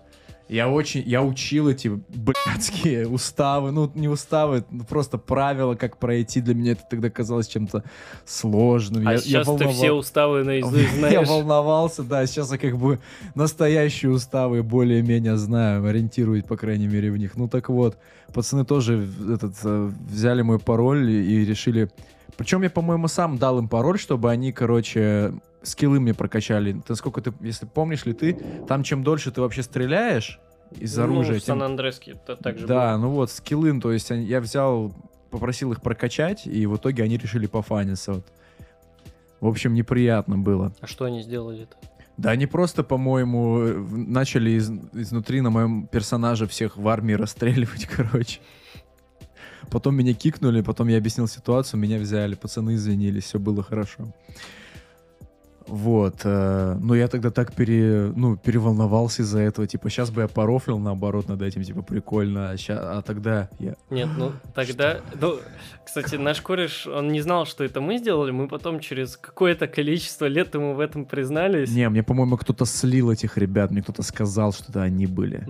Я 0.49 0.69
очень, 0.69 1.03
я 1.05 1.23
учил 1.23 1.69
эти 1.69 1.89
блядские 2.09 3.07
уставы, 3.07 3.71
ну 3.71 3.91
не 3.95 4.07
уставы, 4.07 4.63
ну, 4.71 4.83
просто 4.85 5.17
правила, 5.17 5.75
как 5.75 5.97
пройти. 5.97 6.39
Для 6.41 6.55
меня 6.55 6.71
это 6.71 6.83
тогда 6.89 7.09
казалось 7.09 7.47
чем-то 7.47 7.83
сложным. 8.25 9.07
А 9.07 9.13
я, 9.13 9.17
сейчас 9.17 9.47
я 9.47 9.57
ты 9.57 9.67
все 9.67 9.91
уставы 9.91 10.43
наизусть 10.43 10.75
Я 10.93 11.09
знаешь. 11.09 11.27
волновался, 11.27 12.03
да, 12.03 12.25
сейчас 12.25 12.51
я 12.51 12.57
как 12.57 12.77
бы 12.77 12.99
настоящие 13.35 14.11
уставы 14.11 14.63
более-менее 14.63 15.37
знаю, 15.37 15.85
ориентируюсь, 15.85 16.43
по 16.43 16.55
крайней 16.55 16.87
мере, 16.87 17.11
в 17.11 17.17
них. 17.17 17.35
Ну 17.35 17.47
так 17.47 17.69
вот, 17.69 17.97
пацаны 18.33 18.63
тоже 18.63 19.07
этот, 19.33 19.53
э, 19.63 19.91
взяли 20.09 20.41
мой 20.43 20.59
пароль 20.59 21.09
и, 21.09 21.41
и 21.41 21.45
решили... 21.45 21.89
Причем 22.37 22.61
я, 22.61 22.69
по-моему, 22.69 23.07
сам 23.07 23.37
дал 23.37 23.57
им 23.59 23.67
пароль, 23.67 23.97
чтобы 23.99 24.29
они, 24.29 24.51
короче, 24.51 25.33
скиллы 25.63 25.99
мне 25.99 26.13
прокачали. 26.13 26.81
Ты 26.85 26.95
сколько 26.95 27.21
ты, 27.21 27.33
если 27.41 27.65
помнишь 27.65 28.05
ли 28.05 28.13
ты, 28.13 28.33
там 28.67 28.83
чем 28.83 29.03
дольше 29.03 29.31
ты 29.31 29.41
вообще 29.41 29.63
стреляешь 29.63 30.39
из 30.79 30.95
Ну, 30.97 31.03
оружия, 31.03 31.39
в 31.39 31.43
тем 31.43 31.59
Сан-Андреске 31.59 32.11
это 32.11 32.35
так 32.35 32.57
же 32.57 32.67
да, 32.67 32.93
было. 32.93 33.01
ну 33.01 33.09
вот, 33.11 33.31
скиллы, 33.31 33.79
то 33.79 33.91
есть 33.91 34.09
я 34.09 34.41
взял, 34.41 34.93
попросил 35.31 35.71
их 35.71 35.81
прокачать, 35.81 36.45
и 36.45 36.65
в 36.65 36.75
итоге 36.77 37.03
они 37.03 37.17
решили 37.17 37.47
пофаниться. 37.47 38.13
Вот. 38.13 38.25
В 39.39 39.47
общем, 39.47 39.73
неприятно 39.73 40.37
было. 40.37 40.73
А 40.81 40.87
что 40.87 41.05
они 41.05 41.21
сделали-то? 41.21 41.75
Да 42.17 42.31
они 42.31 42.47
просто, 42.47 42.83
по-моему, 42.83 43.59
начали 43.91 44.49
из- 44.51 44.71
изнутри 44.93 45.41
на 45.41 45.51
моем 45.51 45.85
персонаже 45.85 46.47
всех 46.47 46.75
в 46.75 46.87
армии 46.87 47.13
расстреливать, 47.13 47.85
короче. 47.95 48.39
Потом 49.69 49.95
меня 49.95 50.13
кикнули, 50.13 50.61
потом 50.61 50.87
я 50.87 50.97
объяснил 50.97 51.27
ситуацию, 51.27 51.79
меня 51.79 51.99
взяли, 51.99 52.35
пацаны 52.35 52.75
извинились, 52.75 53.25
все 53.25 53.37
было 53.37 53.61
хорошо. 53.61 54.05
Вот, 55.67 56.21
э, 56.23 56.77
но 56.81 56.95
я 56.95 57.07
тогда 57.07 57.29
так 57.29 57.53
пере, 57.53 58.11
ну, 58.15 58.37
переволновался 58.37 59.21
из-за 59.23 59.39
этого, 59.39 59.67
типа, 59.67 59.89
сейчас 59.89 60.09
бы 60.11 60.21
я 60.21 60.27
порофлил, 60.27 60.79
наоборот, 60.79 61.27
над 61.27 61.41
этим, 61.41 61.63
типа, 61.63 61.81
прикольно, 61.81 62.51
а, 62.51 62.57
ща- 62.57 62.97
а 62.97 63.01
тогда 63.01 63.49
я... 63.59 63.75
Нет, 63.89 64.09
ну 64.17 64.31
тогда... 64.55 65.01
Ну, 65.19 65.39
кстати, 65.85 66.15
наш 66.15 66.41
кореш, 66.41 66.87
он 66.87 67.09
не 67.09 67.21
знал, 67.21 67.45
что 67.45 67.63
это 67.63 67.81
мы 67.81 67.97
сделали, 67.97 68.31
мы 68.31 68.47
потом 68.47 68.79
через 68.79 69.17
какое-то 69.17 69.67
количество 69.67 70.25
лет 70.25 70.53
ему 70.55 70.73
в 70.73 70.79
этом 70.79 71.05
признались. 71.05 71.71
Не, 71.71 71.89
мне, 71.89 72.03
по-моему, 72.03 72.37
кто-то 72.37 72.65
слил 72.65 73.11
этих 73.11 73.37
ребят, 73.37 73.71
мне 73.71 73.81
кто-то 73.81 74.03
сказал, 74.03 74.53
что 74.53 74.65
это 74.71 74.81
они 74.83 75.05
были. 75.07 75.45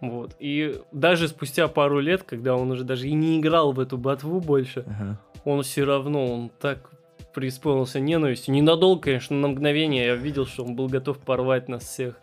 Вот. 0.00 0.34
И 0.38 0.80
даже 0.92 1.28
спустя 1.28 1.68
пару 1.68 2.00
лет, 2.00 2.22
когда 2.22 2.54
он 2.56 2.70
уже 2.70 2.84
даже 2.84 3.06
и 3.08 3.12
не 3.14 3.38
играл 3.38 3.72
в 3.72 3.80
эту 3.80 3.98
ботву 3.98 4.40
больше, 4.40 4.84
Ага. 4.86 5.20
он 5.44 5.62
все 5.62 5.84
равно, 5.84 6.26
он 6.32 6.50
так 6.60 6.90
преисполнился 7.32 8.00
ненавистью. 8.00 8.54
Ненадолго, 8.54 9.02
конечно, 9.02 9.36
на 9.36 9.48
мгновение 9.48 10.06
я 10.06 10.14
видел, 10.14 10.46
что 10.46 10.64
он 10.64 10.74
был 10.74 10.88
готов 10.88 11.18
порвать 11.18 11.68
нас 11.68 11.84
всех. 11.84 12.20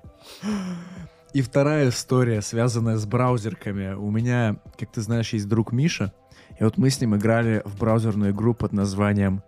И 1.34 1.42
вторая 1.42 1.90
история, 1.90 2.42
связанная 2.42 2.98
с 2.98 3.06
браузерками. 3.06 3.94
У 3.94 4.10
меня, 4.10 4.58
как 4.78 4.92
ты 4.92 5.02
знаешь, 5.02 5.34
есть 5.34 5.48
друг 5.48 5.72
Миша, 5.72 6.14
и 6.60 6.64
вот 6.64 6.78
мы 6.78 6.90
с 6.90 7.00
ним 7.00 7.16
играли 7.16 7.62
в 7.66 7.78
браузерную 7.78 8.32
игру 8.32 8.54
под 8.54 8.74
названием 8.74 9.44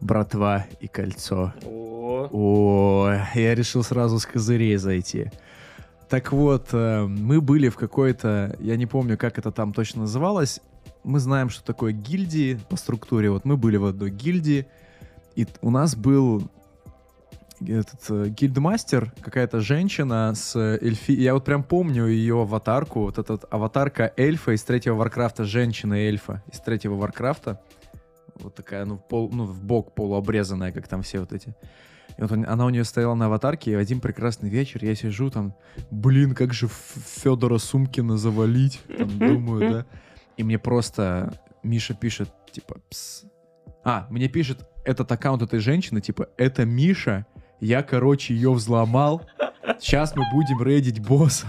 «Братва 0.00 0.66
и 0.80 0.86
кольцо». 0.86 1.52
О, 1.64 2.28
О, 2.30 3.12
я 3.34 3.54
решил 3.54 3.82
сразу 3.82 4.18
с 4.18 4.26
козырей 4.26 4.76
зайти. 4.76 5.30
Так 6.08 6.30
вот, 6.30 6.68
э, 6.72 7.06
мы 7.06 7.40
были 7.40 7.70
в 7.70 7.76
какой-то, 7.76 8.54
я 8.60 8.76
не 8.76 8.86
помню, 8.86 9.16
как 9.16 9.38
это 9.38 9.50
там 9.50 9.72
точно 9.72 10.02
называлось. 10.02 10.60
Мы 11.04 11.18
знаем, 11.20 11.48
что 11.48 11.64
такое 11.64 11.92
гильдии 11.92 12.60
по 12.68 12.76
структуре. 12.76 13.30
Вот 13.30 13.44
мы 13.44 13.56
были 13.56 13.78
в 13.78 13.86
одной 13.86 14.10
гильдии, 14.10 14.66
и 15.34 15.46
у 15.60 15.70
нас 15.70 15.96
был 15.96 16.50
этот 17.60 18.00
э, 18.08 18.28
гильдмастер, 18.28 19.12
какая-то 19.20 19.60
женщина 19.60 20.32
с 20.34 20.56
эльфи... 20.56 21.12
Я 21.12 21.34
вот 21.34 21.44
прям 21.44 21.62
помню 21.62 22.06
ее 22.06 22.42
аватарку, 22.42 23.02
вот 23.02 23.18
этот 23.18 23.44
аватарка 23.50 24.12
эльфа 24.16 24.52
из 24.52 24.62
третьего 24.64 24.96
Warcraft 24.96 25.34
а, 25.34 25.44
женщина-эльфа 25.44 26.42
из 26.52 26.58
третьего 26.60 26.94
Warcraft 26.96 27.47
а. 27.47 27.60
Вот 28.34 28.54
такая, 28.54 28.84
ну, 28.84 28.98
пол, 28.98 29.30
ну, 29.32 29.44
в 29.44 29.62
бок 29.62 29.94
полуобрезанная, 29.94 30.72
как 30.72 30.88
там 30.88 31.02
все 31.02 31.20
вот 31.20 31.32
эти. 31.32 31.54
И 32.18 32.22
вот 32.22 32.32
он- 32.32 32.46
она 32.48 32.66
у 32.66 32.70
нее 32.70 32.84
стояла 32.84 33.14
на 33.14 33.26
аватарке, 33.26 33.72
и 33.72 33.76
в 33.76 33.78
один 33.78 34.00
прекрасный 34.00 34.50
вечер 34.50 34.84
я 34.84 34.94
сижу 34.94 35.30
там, 35.30 35.54
блин, 35.90 36.34
как 36.34 36.52
же 36.52 36.68
Федора 36.68 37.58
Сумкина 37.58 38.16
завалить, 38.16 38.80
там, 38.98 39.18
думаю, 39.18 39.70
да. 39.72 39.86
И 40.36 40.42
мне 40.42 40.58
просто 40.58 41.34
Миша 41.62 41.94
пишет, 41.94 42.28
типа, 42.50 42.76
пс. 42.90 43.24
А, 43.84 44.06
мне 44.10 44.28
пишет 44.28 44.66
этот 44.84 45.10
аккаунт 45.10 45.42
этой 45.42 45.60
женщины, 45.60 46.00
типа, 46.00 46.28
это 46.36 46.64
Миша, 46.64 47.26
я, 47.60 47.82
короче, 47.82 48.34
ее 48.34 48.52
взломал, 48.52 49.22
сейчас 49.78 50.16
мы 50.16 50.24
будем 50.32 50.62
рейдить 50.62 51.00
боссов. 51.00 51.48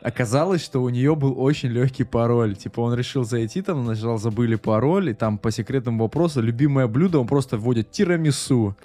Оказалось, 0.00 0.64
что 0.64 0.82
у 0.82 0.88
нее 0.88 1.16
был 1.16 1.40
очень 1.40 1.70
легкий 1.70 2.04
пароль. 2.04 2.54
Типа 2.54 2.80
он 2.80 2.94
решил 2.94 3.24
зайти, 3.24 3.62
там 3.62 3.84
нажал 3.84 4.16
«забыли 4.16 4.54
пароль», 4.54 5.10
и 5.10 5.14
там 5.14 5.38
по 5.38 5.50
секретному 5.50 6.04
вопросу 6.04 6.40
любимое 6.40 6.86
блюдо, 6.86 7.18
он 7.18 7.26
просто 7.26 7.58
вводит 7.58 7.90
тирамису. 7.90 8.76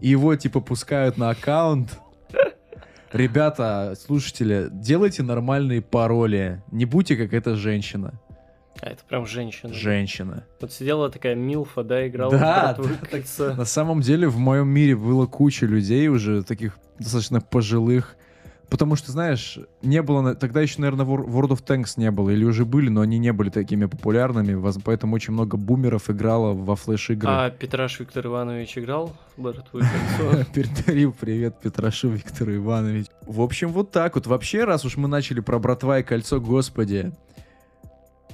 И 0.00 0.08
его, 0.08 0.34
типа, 0.34 0.60
пускают 0.60 1.16
на 1.16 1.30
аккаунт. 1.30 1.98
Ребята, 3.12 3.94
слушатели, 3.98 4.68
делайте 4.70 5.22
нормальные 5.22 5.80
пароли. 5.80 6.62
Не 6.70 6.84
будьте 6.84 7.16
как 7.16 7.32
эта 7.32 7.56
женщина. 7.56 8.20
А 8.80 8.90
это 8.90 9.02
прям 9.08 9.26
женщина. 9.26 9.72
Женщина. 9.72 10.44
Вот 10.60 10.72
сидела 10.72 11.10
такая 11.10 11.34
Милфа, 11.34 11.82
да, 11.82 12.06
играла 12.06 12.30
Да, 12.32 12.38
в 12.38 12.40
«Братву 12.40 12.84
и 12.84 12.98
да, 13.00 13.06
кольцо». 13.06 13.54
На 13.54 13.64
самом 13.64 14.00
деле 14.00 14.28
в 14.28 14.38
моем 14.38 14.68
мире 14.68 14.96
было 14.96 15.26
куча 15.26 15.66
людей 15.66 16.08
уже, 16.08 16.42
таких 16.42 16.78
достаточно 16.98 17.40
пожилых. 17.40 18.14
Потому 18.70 18.96
что, 18.96 19.10
знаешь, 19.12 19.58
не 19.80 20.02
было... 20.02 20.34
Тогда 20.34 20.60
еще, 20.60 20.82
наверное, 20.82 21.06
Wor- 21.06 21.26
World 21.26 21.52
of 21.52 21.64
Tanks 21.64 21.94
не 21.96 22.10
было. 22.10 22.28
Или 22.28 22.44
уже 22.44 22.66
были, 22.66 22.90
но 22.90 23.00
они 23.00 23.18
не 23.18 23.32
были 23.32 23.48
такими 23.48 23.86
популярными. 23.86 24.62
Поэтому 24.84 25.14
очень 25.14 25.32
много 25.32 25.56
бумеров 25.56 26.10
играло 26.10 26.52
во 26.52 26.76
флеш-игры. 26.76 27.30
А 27.30 27.50
Петраш 27.50 27.98
Виктор 27.98 28.26
Иванович 28.26 28.76
играл 28.76 29.16
в 29.38 29.42
«Братву 29.42 29.78
и 29.78 29.82
кольцо»? 29.82 30.44
Передарил 30.54 31.14
привет 31.18 31.58
Петрашу 31.62 32.10
Виктору 32.10 32.54
Иванович. 32.54 33.06
В 33.26 33.40
общем, 33.40 33.68
вот 33.72 33.90
так 33.90 34.16
вот. 34.16 34.26
Вообще, 34.26 34.64
раз 34.64 34.84
уж 34.84 34.98
мы 34.98 35.08
начали 35.08 35.40
про 35.40 35.58
братва 35.58 36.00
и 36.00 36.02
кольцо, 36.02 36.38
господи, 36.38 37.12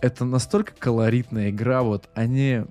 это 0.04 0.24
настолько 0.26 0.72
колоритная 0.78 1.48
игра. 1.50 1.82
Вот 1.82 2.10
они, 2.14 2.64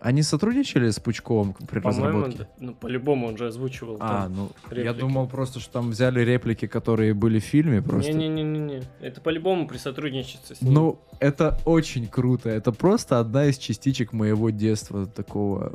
они 0.00 0.22
сотрудничали 0.22 0.90
с 0.90 0.98
Пучковым 0.98 1.54
при 1.54 1.78
По-моему, 1.78 2.18
разработке? 2.24 2.48
ну, 2.58 2.74
по-любому 2.74 3.28
он 3.28 3.36
же 3.36 3.46
озвучивал. 3.46 3.96
А, 4.00 4.24
там. 4.24 4.34
ну, 4.34 4.50
я 4.70 4.76
реплики. 4.76 5.00
думал 5.00 5.28
просто, 5.28 5.60
что 5.60 5.72
там 5.74 5.90
взяли 5.90 6.20
реплики, 6.20 6.66
которые 6.66 7.14
были 7.14 7.38
в 7.38 7.44
фильме 7.44 7.80
просто. 7.80 8.12
Не-не-не-не. 8.12 8.82
Это 9.00 9.20
по-любому 9.20 9.68
при 9.68 9.76
сотрудничестве 9.76 10.56
с 10.56 10.62
ним. 10.62 10.74
Ну, 10.74 10.98
это 11.20 11.58
очень 11.64 12.08
круто. 12.08 12.48
Это 12.48 12.72
просто 12.72 13.20
одна 13.20 13.46
из 13.46 13.56
частичек 13.58 14.12
моего 14.12 14.50
детства, 14.50 15.06
такого 15.06 15.72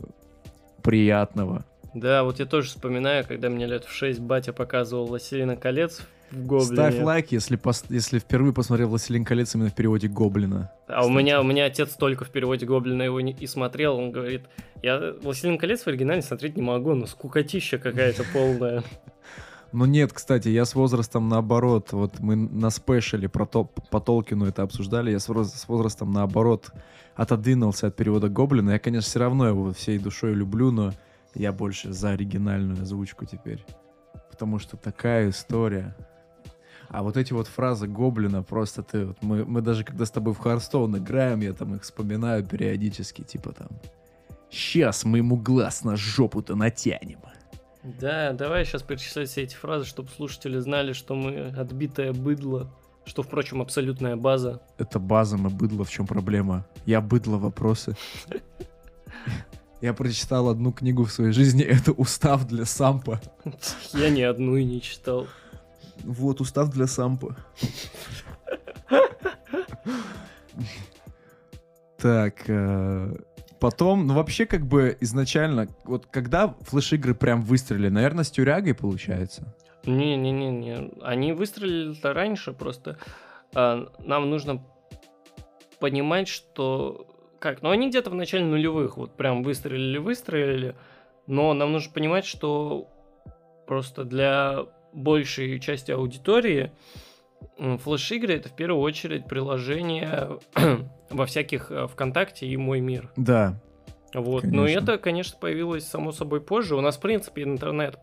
приятного. 0.82 1.64
Да, 1.94 2.24
вот 2.24 2.40
я 2.40 2.46
тоже 2.46 2.68
вспоминаю, 2.68 3.26
когда 3.26 3.50
мне 3.50 3.66
лет 3.66 3.86
в 3.86 3.92
6 3.92 4.20
батя 4.20 4.52
показывал 4.52 5.06
«Властелина 5.06 5.56
колец» 5.56 6.02
в 6.32 6.46
Гоблине. 6.46 6.74
Ставь 6.74 7.02
лайк, 7.02 7.32
если, 7.32 7.58
пос- 7.58 7.86
если 7.90 8.20
впервые 8.20 8.54
посмотрел 8.54 8.90
«Властелин 8.90 9.26
колец» 9.26 9.56
именно 9.56 9.70
в 9.70 9.76
переводе 9.76 10.08
Гоблина. 10.08 10.72
А 10.88 11.06
у 11.06 11.10
меня, 11.10 11.40
у 11.42 11.44
меня 11.44 11.66
отец 11.66 11.96
только 11.96 12.26
в 12.26 12.30
переводе 12.30 12.66
Гоблина 12.66 13.04
его 13.04 13.22
не, 13.22 13.34
и 13.34 13.48
смотрел. 13.48 13.98
Он 13.98 14.12
говорит, 14.12 14.44
я 14.82 15.14
«Властелин 15.22 15.58
колец» 15.58 15.82
в 15.84 15.88
оригинале 15.88 16.22
смотреть 16.22 16.56
не 16.56 16.62
могу, 16.62 16.94
ну 16.94 17.06
скукотища 17.06 17.78
какая-то 17.78 18.24
полная. 18.34 18.84
Ну 19.72 19.86
нет, 19.86 20.14
кстати, 20.14 20.48
я 20.48 20.64
с 20.64 20.74
возрастом 20.74 21.28
наоборот. 21.28 21.92
Вот 21.92 22.20
мы 22.20 22.36
на 22.36 22.70
спешле 22.70 23.28
про 23.28 23.46
то, 23.46 23.66
по 23.66 24.00
Толкину 24.00 24.46
это 24.46 24.64
обсуждали. 24.64 25.12
Я 25.12 25.20
с, 25.20 25.26
с 25.26 25.68
возрастом 25.68 26.12
наоборот 26.12 26.72
отодвинулся 27.16 27.88
от 27.88 27.96
перевода 27.96 28.30
Гоблина. 28.30 28.72
Я, 28.72 28.80
конечно, 28.80 29.10
все 29.10 29.20
равно 29.20 29.48
его 29.48 29.74
всей 29.74 29.98
душой 30.00 30.34
люблю, 30.34 30.72
но 30.72 30.94
я 31.34 31.52
больше 31.52 31.92
за 31.92 32.12
оригинальную 32.12 32.82
озвучку 32.82 33.26
теперь. 33.26 33.66
Потому 34.32 34.60
что 34.60 34.78
такая 34.78 35.30
история. 35.30 35.96
А 36.90 37.04
вот 37.04 37.18
эти 37.18 37.34
вот 37.34 37.48
фразы 37.48 37.88
Гоблина 37.88 38.44
просто 38.44 38.84
ты... 38.84 39.06
Вот 39.06 39.18
мы, 39.22 39.46
мы 39.46 39.62
даже 39.62 39.84
когда 39.84 40.06
с 40.06 40.12
тобой 40.12 40.34
в 40.34 40.40
Харстоун 40.40 40.98
играем, 40.98 41.42
я 41.42 41.54
там 41.54 41.76
их 41.76 41.84
вспоминаю 41.84 42.46
периодически, 42.46 43.22
типа 43.22 43.52
там... 43.52 43.68
Сейчас 44.50 45.04
мы 45.04 45.18
ему 45.18 45.36
глаз 45.36 45.84
на 45.84 45.96
жопу-то 45.96 46.56
натянем. 46.56 47.20
Да, 47.84 48.34
давай 48.34 48.66
сейчас 48.66 48.82
перечислять 48.82 49.30
все 49.30 49.44
эти 49.44 49.56
фразы, 49.56 49.86
чтобы 49.86 50.10
слушатели 50.10 50.58
знали, 50.60 50.94
что 50.94 51.14
мы 51.14 51.54
отбитое 51.56 52.14
быдло, 52.14 52.72
что, 53.06 53.22
впрочем, 53.22 53.62
абсолютная 53.62 54.16
база. 54.16 54.62
Это 54.78 54.98
база, 54.98 55.38
мы 55.38 55.50
быдло, 55.50 55.84
в 55.84 55.92
чем 55.92 56.08
проблема? 56.08 56.66
Я 56.86 57.02
быдло 57.02 57.38
вопросы. 57.38 57.96
Я 59.82 59.94
прочитал 59.94 60.50
одну 60.50 60.72
книгу 60.72 61.04
в 61.04 61.12
своей 61.12 61.32
жизни, 61.32 61.64
это 61.64 61.92
устав 61.92 62.48
для 62.48 62.66
сампа. 62.66 63.22
Я 63.94 64.10
ни 64.10 64.22
одну 64.22 64.56
и 64.56 64.64
не 64.64 64.82
читал. 64.82 65.28
Вот, 66.04 66.42
устав 66.42 66.70
для 66.70 66.88
сампа. 66.88 67.36
Так, 71.98 72.44
э, 72.48 73.16
потом, 73.60 74.06
ну 74.06 74.14
вообще 74.14 74.46
как 74.46 74.66
бы 74.66 74.96
изначально, 75.00 75.68
вот 75.86 76.06
когда 76.06 76.56
флеш-игры 76.62 77.16
прям 77.16 77.42
выстрелили, 77.42 77.90
наверное, 77.90 78.24
с 78.24 78.32
тюрягой 78.32 78.76
получается. 78.76 79.56
Не-не-не, 79.86 80.92
они 81.02 81.34
выстрелили 81.34 81.96
раньше, 82.04 82.54
просто 82.54 82.98
а, 83.56 83.88
нам 84.00 84.30
нужно 84.30 84.62
понимать, 85.80 86.28
что... 86.28 87.08
Как? 87.40 87.62
Ну, 87.62 87.70
они 87.70 87.90
где-то 87.90 88.10
в 88.10 88.16
начале 88.16 88.46
нулевых 88.46 88.98
вот 88.98 89.16
прям 89.16 89.44
выстрелили-выстрелили, 89.44 90.76
но 91.28 91.54
нам 91.54 91.72
нужно 91.72 91.94
понимать, 91.94 92.26
что 92.26 92.88
просто 93.68 94.04
для 94.04 94.66
большей 94.96 95.60
части 95.60 95.92
аудитории 95.92 96.72
флеш-игры 97.58 98.34
это 98.34 98.50
в 98.50 98.56
первую 98.56 98.82
очередь 98.82 99.28
приложение 99.28 100.40
во 101.10 101.26
всяких 101.26 101.72
э, 101.72 101.88
ВКонтакте 101.88 102.48
и 102.48 102.58
Мой 102.58 102.80
мир. 102.80 103.12
Да. 103.16 103.60
Вот. 104.14 104.42
Конечно. 104.42 104.62
Но 104.62 104.68
это, 104.68 104.98
конечно, 104.98 105.38
появилось 105.40 105.88
само 105.88 106.12
собой 106.12 106.42
позже. 106.42 106.76
У 106.76 106.82
нас, 106.82 106.98
в 106.98 107.02
принципе, 107.02 107.44
интернет 107.44 108.00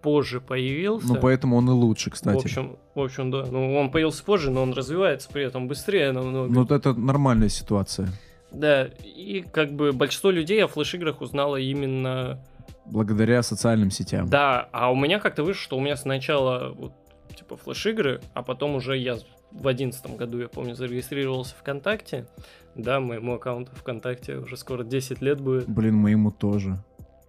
позже 0.00 0.40
появился. 0.40 1.06
Ну, 1.06 1.16
поэтому 1.16 1.56
он 1.56 1.68
и 1.68 1.72
лучше, 1.72 2.10
кстати. 2.10 2.36
В 2.36 2.44
общем, 2.44 2.76
в 2.94 3.00
общем, 3.00 3.30
да. 3.30 3.46
Ну, 3.50 3.76
он 3.76 3.90
появился 3.90 4.24
позже, 4.24 4.50
но 4.50 4.62
он 4.62 4.72
развивается 4.72 5.28
при 5.30 5.44
этом 5.44 5.68
быстрее 5.68 6.12
намного. 6.12 6.52
Ну, 6.52 6.64
это 6.64 6.92
нормальная 6.94 7.48
ситуация. 7.48 8.08
Да, 8.50 8.84
и 8.84 9.44
как 9.50 9.72
бы 9.72 9.92
большинство 9.92 10.30
людей 10.30 10.62
о 10.62 10.68
флеш-играх 10.68 11.20
узнало 11.22 11.56
именно... 11.56 12.44
Благодаря 12.86 13.42
социальным 13.42 13.90
сетям. 13.90 14.28
Да, 14.28 14.68
а 14.72 14.90
у 14.90 14.96
меня 14.96 15.18
как-то 15.18 15.44
вышло, 15.44 15.62
что 15.62 15.76
у 15.76 15.80
меня 15.80 15.96
сначала 15.96 16.72
вот, 16.72 16.92
типа 17.34 17.56
флеш-игры, 17.56 18.20
а 18.34 18.42
потом 18.42 18.74
уже 18.74 18.96
я 18.96 19.18
в 19.52 19.68
одиннадцатом 19.68 20.16
году, 20.16 20.38
я 20.40 20.48
помню, 20.48 20.74
зарегистрировался 20.74 21.54
ВКонтакте. 21.56 22.26
Да, 22.74 23.00
моему 23.00 23.34
аккаунту 23.34 23.72
ВКонтакте 23.76 24.36
уже 24.36 24.56
скоро 24.56 24.82
10 24.82 25.20
лет 25.20 25.40
будет. 25.40 25.68
Блин, 25.68 25.96
моему 25.96 26.30
тоже. 26.30 26.78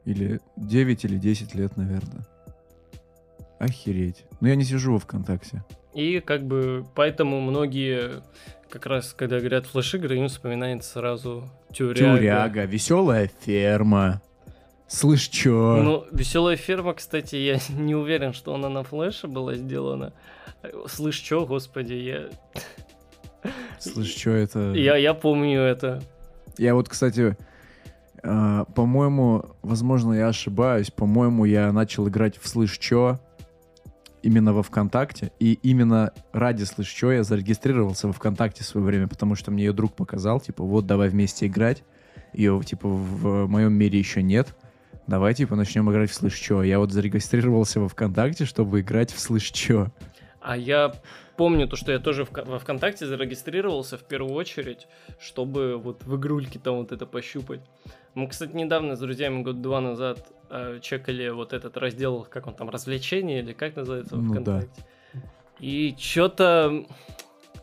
Или 0.06 0.40
9 0.58 1.06
или 1.06 1.18
10 1.18 1.56
лет, 1.56 1.76
наверное. 1.78 2.26
Охереть. 3.60 4.26
Но 4.40 4.48
я 4.48 4.56
не 4.56 4.64
сижу 4.64 4.94
во 4.94 5.00
ВКонтакте. 5.00 5.64
И 5.94 6.20
как 6.20 6.44
бы 6.44 6.86
поэтому 6.96 7.40
многие 7.40 8.24
как 8.70 8.86
раз, 8.88 9.14
когда 9.14 9.40
говорят 9.40 9.68
флеш-игры, 9.68 10.18
им 10.18 10.28
вспоминается 10.28 10.94
сразу 10.94 11.50
Тюряга. 11.72 12.18
Тюряга, 12.18 12.66
веселая 12.66 13.30
ферма. 13.42 14.22
Слышь, 14.88 15.28
чё? 15.30 15.82
Ну, 15.82 16.06
веселая 16.12 16.56
ферма, 16.56 16.94
кстати, 16.94 17.36
я 17.36 17.60
не 17.70 17.96
уверен, 17.96 18.34
что 18.34 18.54
она 18.54 18.70
на 18.70 18.84
флеше 18.84 19.28
была 19.28 19.56
сделана. 19.56 20.14
Слышь, 20.88 21.18
чё, 21.18 21.46
господи, 21.46 21.94
я... 21.94 22.30
Слышь, 23.80 24.14
чё 24.14 24.32
это? 24.32 24.74
Я, 24.74 24.96
я 24.96 25.14
помню 25.14 25.60
это. 25.62 26.02
Я 26.58 26.76
вот, 26.76 26.88
кстати, 26.88 27.36
э, 28.22 28.66
по-моему, 28.76 29.46
возможно, 29.62 30.14
я 30.14 30.28
ошибаюсь, 30.28 30.92
по-моему, 30.92 31.46
я 31.46 31.72
начал 31.72 32.08
играть 32.08 32.38
в 32.38 32.48
«Слышь, 32.48 32.78
чё?» 32.78 33.20
именно 34.22 34.54
во 34.54 34.64
ВКонтакте, 34.64 35.34
и 35.40 35.54
именно 35.64 36.14
ради 36.32 36.64
«Слышь, 36.64 36.88
чё?» 36.90 37.12
я 37.12 37.24
зарегистрировался 37.24 38.08
во 38.08 38.14
ВКонтакте 38.14 38.64
в 38.64 38.68
свое 38.68 38.86
время, 38.86 39.08
потому 39.10 39.36
что 39.36 39.52
мне 39.52 39.66
ее 39.66 39.74
друг 39.74 39.94
показал, 39.94 40.40
типа, 40.40 40.64
вот, 40.64 40.86
давай 40.86 41.10
вместе 41.10 41.48
играть. 41.48 41.84
Ее, 42.32 42.62
типа, 42.66 42.88
в 42.88 43.48
моем 43.48 43.74
мире 43.74 44.00
еще 44.00 44.24
нет. 44.24 44.56
Давай, 45.08 45.34
типа, 45.34 45.56
начнем 45.56 45.90
играть 45.92 46.10
в 46.10 46.14
«Слышь, 46.14 46.40
чё?» 46.40 46.64
Я 46.64 46.80
вот 46.80 46.92
зарегистрировался 46.92 47.80
во 47.80 47.90
ВКонтакте, 47.90 48.46
чтобы 48.46 48.82
играть 48.82 49.12
в 49.12 49.20
«Слышь, 49.20 49.52
чё?» 49.52 49.88
А 50.42 50.58
я 50.58 50.94
помню 51.38 51.68
то, 51.68 51.76
что 51.76 51.92
я 51.92 52.00
тоже 52.00 52.28
во 52.32 52.60
ВКонтакте 52.60 53.06
зарегистрировался 53.06 53.98
в 53.98 54.04
первую 54.04 54.34
очередь, 54.34 54.88
чтобы 55.20 55.78
вот 55.78 56.04
в 56.04 56.16
игрульке 56.18 56.60
там 56.60 56.76
вот 56.78 56.92
это 56.92 57.06
пощупать. 57.06 57.62
Мы, 58.14 58.28
кстати, 58.28 58.54
недавно 58.56 58.96
с 58.96 59.00
друзьями 59.00 59.42
год 59.42 59.62
два 59.62 59.82
назад 59.82 60.20
э, 60.50 60.80
чекали 60.82 61.30
вот 61.30 61.54
этот 61.54 61.78
раздел, 61.78 62.28
как 62.30 62.48
он 62.48 62.54
там, 62.54 62.70
развлечения 62.70 63.40
или 63.40 63.54
как 63.54 63.76
называется 63.76 64.16
ну, 64.16 64.32
ВКонтакте. 64.32 64.86
Да. 65.14 65.20
И 65.60 65.96
что-то 65.98 66.86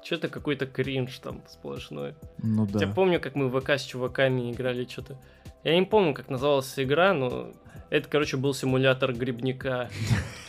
что-то 0.02 0.28
какой-то 0.28 0.66
кринж 0.66 1.18
там 1.18 1.42
сплошной. 1.46 2.14
Ну 2.38 2.66
да. 2.66 2.80
Я 2.80 2.92
помню, 2.92 3.20
как 3.20 3.34
мы 3.36 3.48
в 3.48 3.60
ВК 3.60 3.70
с 3.70 3.82
чуваками 3.82 4.50
играли 4.50 4.84
что-то. 4.84 5.18
Я 5.64 5.78
не 5.78 5.84
помню, 5.84 6.14
как 6.14 6.30
называлась 6.30 6.72
эта 6.76 7.12
но 7.12 7.52
это, 7.90 8.08
короче, 8.08 8.36
был 8.36 8.54
симулятор 8.54 9.12
грибника. 9.12 9.90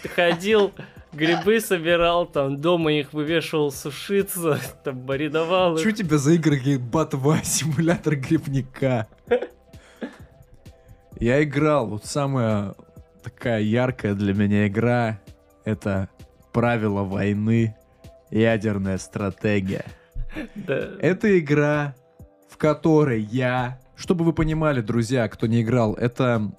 Ты 0.04 0.10
ходил, 0.10 0.72
грибы 1.12 1.60
собирал, 1.60 2.26
там 2.26 2.58
дома 2.58 2.94
их 2.94 3.14
вывешивал 3.14 3.72
сушиться, 3.72 4.60
там 4.84 5.00
баридовал. 5.00 5.78
Что 5.78 5.90
у 5.90 5.92
тебя 5.92 6.18
за 6.18 6.34
игры 6.34 6.78
Батва, 6.78 7.40
симулятор 7.44 8.16
грибника? 8.16 9.08
Я 11.20 11.44
играл, 11.44 11.88
вот 11.88 12.06
самая 12.06 12.76
такая 13.24 13.62
яркая 13.62 14.14
для 14.14 14.34
меня 14.34 14.68
игра, 14.68 15.20
это 15.66 16.10
правила 16.54 17.04
войны, 17.04 17.76
ядерная 18.30 18.98
стратегия. 18.98 19.86
Да. 20.56 20.92
Это 21.00 21.38
игра, 21.38 21.96
в 22.50 22.58
которой 22.58 23.22
я, 23.22 23.80
чтобы 24.02 24.26
вы 24.26 24.34
понимали, 24.34 24.82
друзья, 24.82 25.28
кто 25.28 25.46
не 25.46 25.62
играл, 25.62 25.94
это 25.94 26.52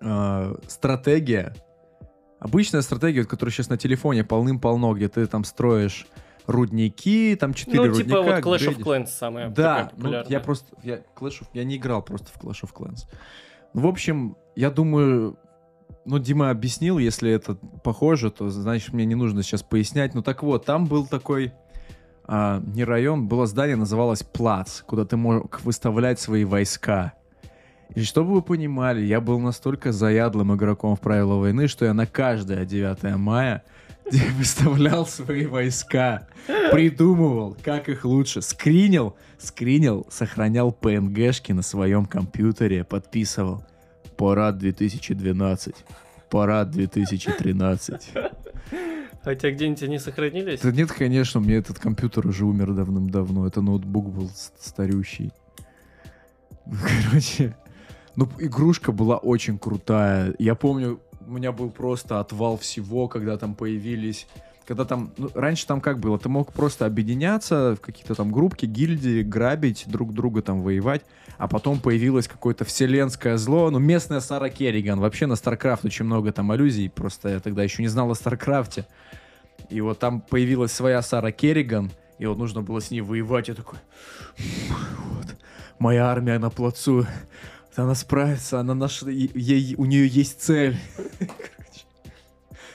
э, 0.00 0.54
стратегия, 0.68 1.54
обычная 2.38 2.82
стратегия, 2.82 3.24
которая 3.24 3.52
сейчас 3.52 3.70
на 3.70 3.78
телефоне 3.78 4.24
полным-полно, 4.24 4.92
где 4.92 5.08
ты 5.08 5.26
там 5.26 5.44
строишь 5.44 6.06
рудники, 6.46 7.34
там 7.40 7.54
четыре 7.54 7.80
ну, 7.80 7.86
рудника. 7.88 8.10
Ну, 8.10 8.22
типа 8.22 8.34
вот 8.34 8.44
Clash 8.44 8.68
of 8.68 8.78
Clans 8.78 9.06
самая 9.06 9.48
Да, 9.48 9.90
ну, 9.96 10.22
я 10.28 10.40
просто, 10.40 10.76
я, 10.82 10.96
Clash 11.16 11.40
of, 11.40 11.46
я 11.54 11.64
не 11.64 11.76
играл 11.76 12.02
просто 12.02 12.28
в 12.28 12.36
Clash 12.36 12.62
of 12.62 12.74
Clans. 12.74 13.08
В 13.72 13.86
общем, 13.86 14.36
я 14.54 14.70
думаю, 14.70 15.38
ну, 16.04 16.18
Дима 16.18 16.50
объяснил, 16.50 16.98
если 16.98 17.32
это 17.32 17.54
похоже, 17.82 18.30
то, 18.30 18.50
значит, 18.50 18.92
мне 18.92 19.06
не 19.06 19.14
нужно 19.14 19.42
сейчас 19.42 19.62
пояснять. 19.62 20.14
Ну, 20.14 20.22
так 20.22 20.42
вот, 20.42 20.66
там 20.66 20.84
был 20.84 21.06
такой, 21.06 21.54
а, 22.26 22.62
не 22.74 22.84
район, 22.84 23.28
было 23.28 23.46
здание, 23.46 23.76
называлось 23.76 24.22
Плац, 24.22 24.80
куда 24.82 25.04
ты 25.04 25.16
мог 25.16 25.60
выставлять 25.62 26.18
свои 26.18 26.44
войска. 26.44 27.14
И 27.94 28.02
чтобы 28.02 28.32
вы 28.32 28.42
понимали, 28.42 29.02
я 29.02 29.20
был 29.20 29.38
настолько 29.38 29.92
заядлым 29.92 30.54
игроком 30.54 30.96
в 30.96 31.00
правила 31.00 31.34
войны, 31.34 31.68
что 31.68 31.84
я 31.84 31.94
на 31.94 32.06
каждое 32.06 32.64
9 32.64 33.16
мая 33.16 33.62
выставлял 34.38 35.06
свои 35.06 35.46
войска, 35.46 36.26
придумывал, 36.72 37.56
как 37.62 37.88
их 37.88 38.04
лучше, 38.04 38.42
скринил, 38.42 39.16
скринил, 39.38 40.06
сохранял 40.10 40.76
PNG-шки 40.78 41.52
на 41.52 41.62
своем 41.62 42.06
компьютере, 42.06 42.84
подписывал. 42.84 43.64
Парад 44.16 44.58
2012, 44.58 45.74
парад 46.30 46.70
2013. 46.70 48.12
Хотя 49.24 49.50
где-нибудь 49.50 49.82
они 49.82 49.98
сохранились? 49.98 50.60
Да 50.60 50.70
нет, 50.70 50.92
конечно, 50.92 51.40
у 51.40 51.42
меня 51.42 51.56
этот 51.56 51.78
компьютер 51.78 52.26
уже 52.26 52.44
умер 52.44 52.74
давным-давно. 52.74 53.46
Это 53.46 53.62
ноутбук 53.62 54.10
был 54.10 54.30
старющий. 54.60 55.32
Короче, 57.10 57.56
ну, 58.16 58.28
игрушка 58.38 58.92
была 58.92 59.16
очень 59.16 59.58
крутая. 59.58 60.34
Я 60.38 60.54
помню, 60.54 61.00
у 61.26 61.32
меня 61.32 61.52
был 61.52 61.70
просто 61.70 62.20
отвал 62.20 62.58
всего, 62.58 63.08
когда 63.08 63.38
там 63.38 63.54
появились 63.54 64.26
когда 64.66 64.84
там, 64.84 65.12
ну, 65.16 65.30
раньше 65.34 65.66
там 65.66 65.80
как 65.80 65.98
было, 65.98 66.18
ты 66.18 66.28
мог 66.28 66.52
просто 66.52 66.86
объединяться 66.86 67.76
в 67.76 67.80
какие-то 67.80 68.14
там 68.14 68.32
группки, 68.32 68.66
гильдии, 68.66 69.22
грабить 69.22 69.84
друг 69.86 70.14
друга, 70.14 70.42
там 70.42 70.62
воевать, 70.62 71.02
а 71.36 71.48
потом 71.48 71.80
появилось 71.80 72.28
какое-то 72.28 72.64
вселенское 72.64 73.36
зло, 73.36 73.70
ну, 73.70 73.78
местная 73.78 74.20
Сара 74.20 74.48
Керриган, 74.48 75.00
вообще 75.00 75.26
на 75.26 75.34
StarCraft 75.34 75.80
очень 75.84 76.06
много 76.06 76.32
там 76.32 76.50
аллюзий, 76.50 76.88
просто 76.88 77.28
я 77.28 77.40
тогда 77.40 77.62
еще 77.62 77.82
не 77.82 77.88
знал 77.88 78.10
о 78.10 78.14
StarCraft, 78.14 78.84
и 79.68 79.80
вот 79.80 79.98
там 79.98 80.20
появилась 80.20 80.72
своя 80.72 81.02
Сара 81.02 81.30
Керриган, 81.30 81.90
и 82.18 82.26
вот 82.26 82.38
нужно 82.38 82.62
было 82.62 82.80
с 82.80 82.90
ней 82.90 83.02
воевать, 83.02 83.48
я 83.48 83.54
такой, 83.54 83.78
вот, 84.38 85.36
моя 85.78 86.06
армия 86.06 86.38
на 86.38 86.48
плацу, 86.50 87.06
она 87.76 87.94
справится, 87.94 88.60
она 88.60 88.74
нашла, 88.74 89.10
ей, 89.10 89.74
у 89.76 89.84
нее 89.84 90.06
есть 90.06 90.40
цель. 90.40 90.78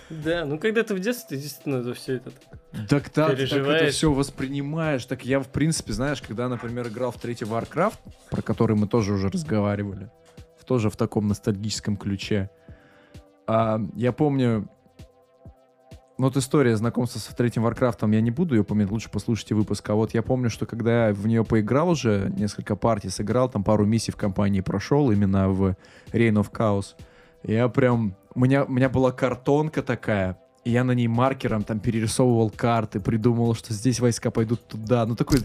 Да, 0.09 0.45
ну 0.45 0.57
когда 0.57 0.83
ты 0.83 0.95
в 0.95 0.99
детстве, 0.99 1.37
ты 1.37 1.43
действительно 1.43 1.83
за 1.83 1.93
все 1.93 2.15
это 2.15 2.31
так, 2.89 3.09
так, 3.09 3.09
так 3.09 3.39
это 3.39 3.91
все 3.91 4.11
воспринимаешь. 4.11 5.05
Так 5.05 5.25
я, 5.25 5.39
в 5.39 5.47
принципе, 5.47 5.93
знаешь, 5.93 6.21
когда, 6.21 6.49
например, 6.49 6.87
играл 6.87 7.11
в 7.11 7.19
третий 7.19 7.45
Warcraft, 7.45 7.97
про 8.31 8.41
который 8.41 8.75
мы 8.75 8.87
тоже 8.87 9.13
уже 9.13 9.29
разговаривали, 9.29 10.09
тоже 10.65 10.89
в 10.89 10.95
таком 10.95 11.27
ностальгическом 11.27 11.97
ключе, 11.97 12.49
а, 13.47 13.81
я 13.95 14.11
помню, 14.11 14.69
вот 16.19 16.37
история 16.37 16.75
знакомства 16.75 17.17
с 17.17 17.23
третьим 17.33 17.63
Warcraft 17.63 17.98
ом, 17.98 18.11
я 18.11 18.21
не 18.21 18.29
буду 18.29 18.53
ее 18.53 18.63
помнить, 18.63 18.91
лучше 18.91 19.09
послушайте 19.09 19.55
выпуск. 19.55 19.89
А 19.89 19.95
вот 19.95 20.13
я 20.13 20.21
помню, 20.21 20.49
что 20.49 20.65
когда 20.65 21.07
я 21.07 21.13
в 21.13 21.25
нее 21.25 21.43
поиграл 21.43 21.89
уже, 21.89 22.31
несколько 22.37 22.75
партий 22.75 23.09
сыграл, 23.09 23.49
там 23.49 23.63
пару 23.63 23.85
миссий 23.85 24.11
в 24.11 24.17
кампании 24.17 24.61
прошел, 24.61 25.09
именно 25.11 25.49
в 25.49 25.75
Reign 26.11 26.33
of 26.33 26.51
Chaos, 26.51 26.95
я 27.43 27.69
прям... 27.69 28.15
У 28.39 28.41
меня, 28.41 28.63
у 28.63 28.71
меня 28.71 28.87
была 28.87 29.11
картонка 29.11 29.83
такая, 29.83 30.39
И 30.63 30.71
я 30.71 30.85
на 30.85 30.93
ней 30.93 31.09
маркером 31.09 31.65
там 31.65 31.81
перерисовывал 31.81 32.49
карты, 32.49 33.01
придумывал, 33.01 33.53
что 33.53 33.73
здесь 33.73 33.99
войска 33.99 34.31
пойдут 34.31 34.65
туда. 34.65 35.05
Ну, 35.05 35.17
такой 35.17 35.39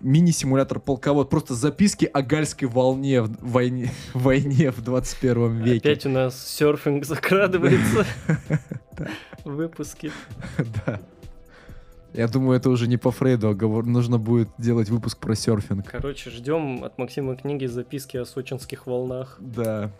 мини-симулятор 0.00 0.80
полковод. 0.80 1.28
Просто 1.28 1.52
записки 1.52 2.06
о 2.06 2.22
гальской 2.22 2.68
волне 2.68 3.20
в 3.20 3.36
войне, 3.42 3.90
войне 4.14 4.70
в 4.70 4.80
21 4.82 5.58
веке. 5.58 5.90
Опять 5.90 6.06
у 6.06 6.08
нас 6.08 6.42
серфинг 6.48 7.04
закрадывается 7.04 8.06
в 9.44 9.50
выпуске. 9.50 10.10
Да. 10.86 11.00
Я 12.14 12.28
думаю, 12.28 12.56
это 12.56 12.70
уже 12.70 12.88
не 12.88 12.96
по 12.96 13.10
Фрейду, 13.10 13.50
а 13.50 13.54
говор- 13.54 13.84
нужно 13.84 14.16
будет 14.18 14.48
делать 14.56 14.88
выпуск 14.88 15.18
про 15.18 15.34
серфинг. 15.34 15.86
Короче, 15.86 16.30
ждем 16.30 16.82
от 16.82 16.96
Максима 16.96 17.36
книги 17.36 17.66
записки 17.66 18.16
о 18.16 18.24
сочинских 18.24 18.86
волнах. 18.86 19.36
Да. 19.38 19.92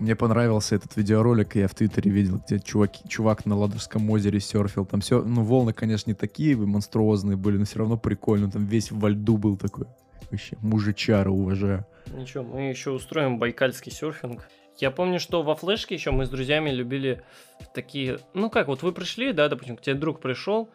Мне 0.00 0.16
понравился 0.16 0.76
этот 0.76 0.96
видеоролик, 0.96 1.56
я 1.56 1.68
в 1.68 1.74
Твиттере 1.74 2.10
видел, 2.10 2.40
где 2.46 2.58
чуваки, 2.58 3.06
чувак 3.06 3.44
на 3.44 3.54
Ладожском 3.54 4.08
озере 4.10 4.40
серфил. 4.40 4.86
Там 4.86 5.02
все, 5.02 5.22
ну, 5.22 5.44
волны, 5.44 5.74
конечно, 5.74 6.08
не 6.10 6.14
такие 6.14 6.56
монструозные 6.56 7.36
были, 7.36 7.58
но 7.58 7.66
все 7.66 7.80
равно 7.80 7.98
прикольно. 7.98 8.50
Там 8.50 8.64
весь 8.64 8.90
во 8.90 9.10
льду 9.10 9.36
был 9.36 9.58
такой. 9.58 9.86
Вообще, 10.30 10.56
мужичара 10.62 11.28
уважаю. 11.28 11.84
Ничего, 12.14 12.44
мы 12.44 12.70
еще 12.70 12.92
устроим 12.92 13.38
байкальский 13.38 13.92
серфинг. 13.92 14.48
Я 14.78 14.90
помню, 14.90 15.20
что 15.20 15.42
во 15.42 15.54
флешке 15.54 15.96
еще 15.96 16.12
мы 16.12 16.24
с 16.24 16.30
друзьями 16.30 16.70
любили 16.70 17.22
такие... 17.74 18.20
Ну 18.32 18.48
как, 18.48 18.68
вот 18.68 18.82
вы 18.82 18.92
пришли, 18.92 19.34
да, 19.34 19.50
допустим, 19.50 19.76
к 19.76 19.82
тебе 19.82 19.96
друг 19.96 20.20
пришел, 20.20 20.70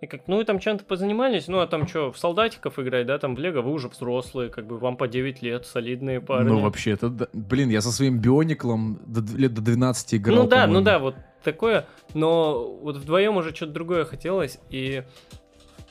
и 0.00 0.06
как, 0.06 0.28
ну 0.28 0.40
и 0.40 0.44
там 0.44 0.58
чем-то 0.58 0.84
позанимались, 0.84 1.48
ну 1.48 1.60
а 1.60 1.66
там 1.66 1.86
что, 1.86 2.12
в 2.12 2.18
солдатиков 2.18 2.78
играть, 2.78 3.06
да, 3.06 3.18
там 3.18 3.34
в 3.34 3.38
лего, 3.38 3.62
вы 3.62 3.72
уже 3.72 3.88
взрослые, 3.88 4.50
как 4.50 4.66
бы 4.66 4.76
вам 4.78 4.96
по 4.96 5.08
9 5.08 5.42
лет, 5.42 5.64
солидные 5.64 6.20
парни. 6.20 6.48
Ну, 6.48 6.60
вообще, 6.60 6.90
это, 6.92 7.08
да- 7.08 7.28
блин, 7.32 7.70
я 7.70 7.80
со 7.80 7.90
своим 7.90 8.18
биониклом 8.18 9.00
до, 9.06 9.20
лет 9.36 9.54
до 9.54 9.62
12 9.62 10.14
играл. 10.16 10.36
Ну 10.44 10.48
да, 10.48 10.66
ну 10.66 10.82
да, 10.82 10.98
вот 10.98 11.14
такое, 11.42 11.86
но 12.12 12.74
вот 12.82 12.96
вдвоем 12.96 13.36
уже 13.38 13.54
что-то 13.54 13.72
другое 13.72 14.04
хотелось, 14.04 14.58
и 14.68 15.02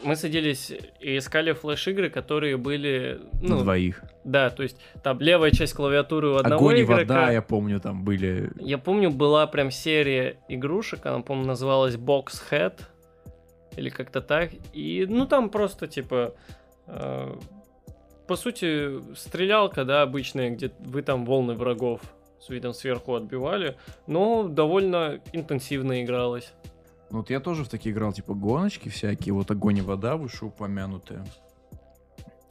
мы 0.04 0.16
садились 0.16 0.72
и 1.00 1.18
искали 1.18 1.54
флеш-игры, 1.54 2.10
которые 2.12 2.58
были, 2.58 3.22
На 3.42 3.56
ну, 3.56 3.64
двоих. 3.64 4.04
да, 4.24 4.52
то 4.52 4.62
есть 4.62 4.78
там 5.02 5.20
левая 5.20 5.50
часть 5.50 5.74
клавиатуры 5.74 6.30
у 6.30 6.36
одного 6.36 6.68
Огонь 6.68 6.82
игрока. 6.82 7.02
вода, 7.02 7.32
я 7.32 7.42
помню, 7.42 7.80
там 7.80 8.04
были. 8.04 8.52
Я 8.60 8.78
помню, 8.78 9.10
была 9.10 9.48
прям 9.48 9.72
серия 9.72 10.38
игрушек, 10.48 11.06
она, 11.08 11.22
по-моему, 11.22 11.48
называлась 11.48 11.96
Box 11.96 12.26
Head, 12.52 12.74
или 13.78 13.90
как-то 13.90 14.22
так, 14.22 14.52
и, 14.74 15.06
ну, 15.08 15.26
там 15.26 15.50
просто, 15.50 15.88
типа, 15.88 16.34
э, 16.88 17.36
по 18.28 18.36
сути, 18.36 19.16
стрелялка, 19.16 19.86
да, 19.86 20.02
обычная, 20.02 20.50
где 20.50 20.72
вы 20.80 21.02
там 21.02 21.26
волны 21.26 21.54
врагов 21.54 22.02
с 22.40 22.50
видом 22.50 22.74
сверху 22.74 23.16
отбивали, 23.16 23.78
но 24.08 24.48
довольно 24.48 25.20
интенсивно 25.34 26.04
игралось. 26.04 26.54
Ну, 27.10 27.20
вот 27.20 27.30
я 27.30 27.40
тоже 27.40 27.64
в 27.64 27.70
такие 27.70 27.94
играл, 27.94 28.14
типа 28.14 28.34
гоночки 28.34 28.90
всякие, 28.90 29.34
вот 29.34 29.52
огонь 29.52 29.78
и 29.78 29.82
вода 29.82 30.18
вышеупомянутые. 30.18 31.24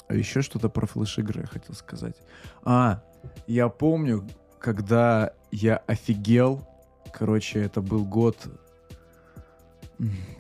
А 0.08 0.14
еще 0.14 0.42
что-то 0.42 0.68
про 0.68 0.86
флеш-игры 0.86 1.42
я 1.42 1.46
хотел 1.46 1.74
сказать. 1.74 2.16
А, 2.62 3.02
я 3.46 3.68
помню, 3.68 4.24
когда 4.58 5.32
я 5.50 5.78
офигел, 5.86 6.66
короче, 7.12 7.60
это 7.60 7.80
был 7.80 8.04
год... 8.04 8.36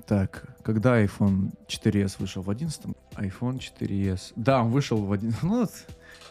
Так, 0.06 0.44
когда 0.62 1.02
iPhone 1.02 1.52
4s 1.66 2.16
вышел? 2.18 2.42
В 2.42 2.50
11 2.50 2.82
iPhone 3.16 3.58
4s. 3.58 4.32
Да, 4.36 4.62
он 4.62 4.70
вышел 4.70 4.98
в 4.98 5.12
11... 5.12 5.42
Ну, 5.42 5.66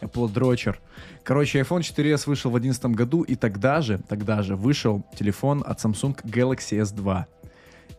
Apple 0.00 0.32
дрочер. 0.32 0.80
Короче, 1.22 1.60
iPhone 1.60 1.80
4s 1.80 2.24
вышел 2.26 2.50
в 2.50 2.54
2011 2.60 2.84
году, 2.96 3.22
и 3.22 3.34
тогда 3.34 3.80
же, 3.80 3.98
тогда 4.08 4.42
же 4.42 4.56
вышел 4.56 5.04
телефон 5.16 5.62
от 5.66 5.78
Samsung 5.82 6.20
Galaxy 6.24 6.80
S2. 6.80 7.24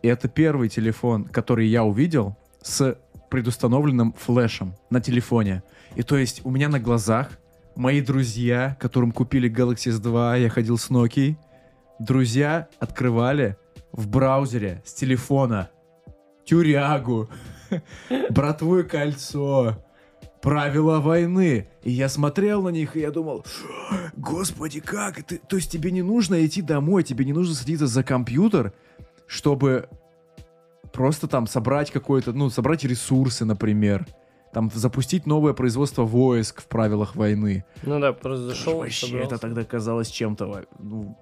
И 0.02 0.08
это 0.08 0.28
первый 0.28 0.68
телефон, 0.68 1.24
который 1.24 1.66
я 1.66 1.84
увидел 1.84 2.36
с 2.62 2.96
предустановленным 3.30 4.12
флешем 4.12 4.74
на 4.90 5.00
телефоне. 5.00 5.62
И 5.94 6.02
то 6.02 6.16
есть 6.16 6.42
у 6.44 6.50
меня 6.50 6.68
на 6.68 6.78
глазах 6.78 7.30
мои 7.74 8.00
друзья, 8.00 8.76
которым 8.80 9.12
купили 9.12 9.50
Galaxy 9.50 9.90
S2, 9.90 10.42
я 10.42 10.48
ходил 10.48 10.78
с 10.78 10.90
Nokia, 10.90 11.36
друзья 11.98 12.68
открывали 12.78 13.56
в 13.96 14.08
браузере 14.08 14.82
с 14.84 14.92
телефона 14.94 15.70
тюрягу, 16.44 17.28
братву 18.30 18.84
кольцо, 18.84 19.82
правила 20.40 21.00
войны. 21.00 21.68
И 21.82 21.90
я 21.90 22.08
смотрел 22.08 22.62
на 22.62 22.68
них, 22.68 22.96
и 22.96 23.00
я 23.00 23.10
думал, 23.10 23.44
господи, 24.16 24.80
как? 24.80 25.22
Ты, 25.24 25.38
то 25.38 25.56
есть 25.56 25.70
тебе 25.70 25.90
не 25.90 26.02
нужно 26.02 26.44
идти 26.46 26.62
домой, 26.62 27.02
тебе 27.02 27.24
не 27.24 27.32
нужно 27.32 27.54
садиться 27.54 27.86
за 27.86 28.04
компьютер, 28.04 28.72
чтобы 29.26 29.88
просто 30.92 31.26
там 31.26 31.46
собрать 31.46 31.90
какое-то, 31.90 32.32
ну, 32.32 32.50
собрать 32.50 32.84
ресурсы, 32.84 33.44
например. 33.44 34.06
Там 34.52 34.70
запустить 34.72 35.26
новое 35.26 35.52
производство 35.52 36.04
войск 36.04 36.62
в 36.62 36.66
правилах 36.66 37.14
войны. 37.16 37.64
Ну 37.82 38.00
да, 38.00 38.12
просто 38.12 38.44
зашел, 38.44 38.78
Вообще, 38.78 39.06
собрался. 39.06 39.34
это 39.34 39.38
тогда 39.38 39.64
казалось 39.64 40.08
чем-то, 40.08 40.64
ну, 40.78 41.18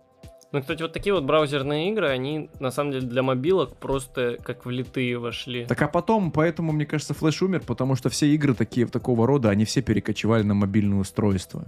Ну, 0.54 0.60
кстати, 0.60 0.82
вот 0.82 0.92
такие 0.92 1.12
вот 1.12 1.24
браузерные 1.24 1.90
игры, 1.90 2.08
они, 2.08 2.48
на 2.60 2.70
самом 2.70 2.92
деле, 2.92 3.08
для 3.08 3.24
мобилок 3.24 3.74
просто 3.74 4.38
как 4.40 4.64
влитые 4.64 5.18
вошли. 5.18 5.66
Так 5.66 5.82
а 5.82 5.88
потом, 5.88 6.30
поэтому, 6.30 6.70
мне 6.70 6.86
кажется, 6.86 7.12
флеш 7.12 7.42
умер, 7.42 7.62
потому 7.66 7.96
что 7.96 8.08
все 8.08 8.28
игры 8.28 8.54
такие 8.54 8.86
такого 8.86 9.26
рода, 9.26 9.50
они 9.50 9.64
все 9.64 9.82
перекочевали 9.82 10.44
на 10.44 10.54
мобильное 10.54 10.98
устройство. 10.98 11.64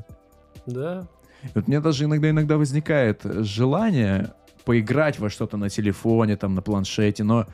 Да. 0.66 1.08
И 1.42 1.48
вот 1.52 1.66
мне 1.66 1.80
даже 1.80 2.04
иногда 2.04 2.30
иногда 2.30 2.58
возникает 2.58 3.22
желание 3.24 4.34
поиграть 4.64 5.18
во 5.18 5.30
что-то 5.30 5.56
на 5.56 5.68
телефоне, 5.68 6.36
там, 6.36 6.54
на 6.54 6.62
планшете, 6.62 7.24
но 7.24 7.46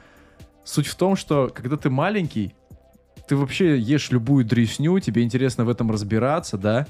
суть 0.64 0.86
в 0.86 0.94
том, 0.96 1.16
что 1.16 1.50
когда 1.54 1.78
ты 1.78 1.88
маленький, 1.88 2.54
ты 3.26 3.36
вообще 3.36 3.78
ешь 3.78 4.10
любую 4.10 4.44
дресню, 4.44 5.00
тебе 5.00 5.22
интересно 5.22 5.64
в 5.64 5.70
этом 5.70 5.90
разбираться, 5.90 6.58
да? 6.58 6.86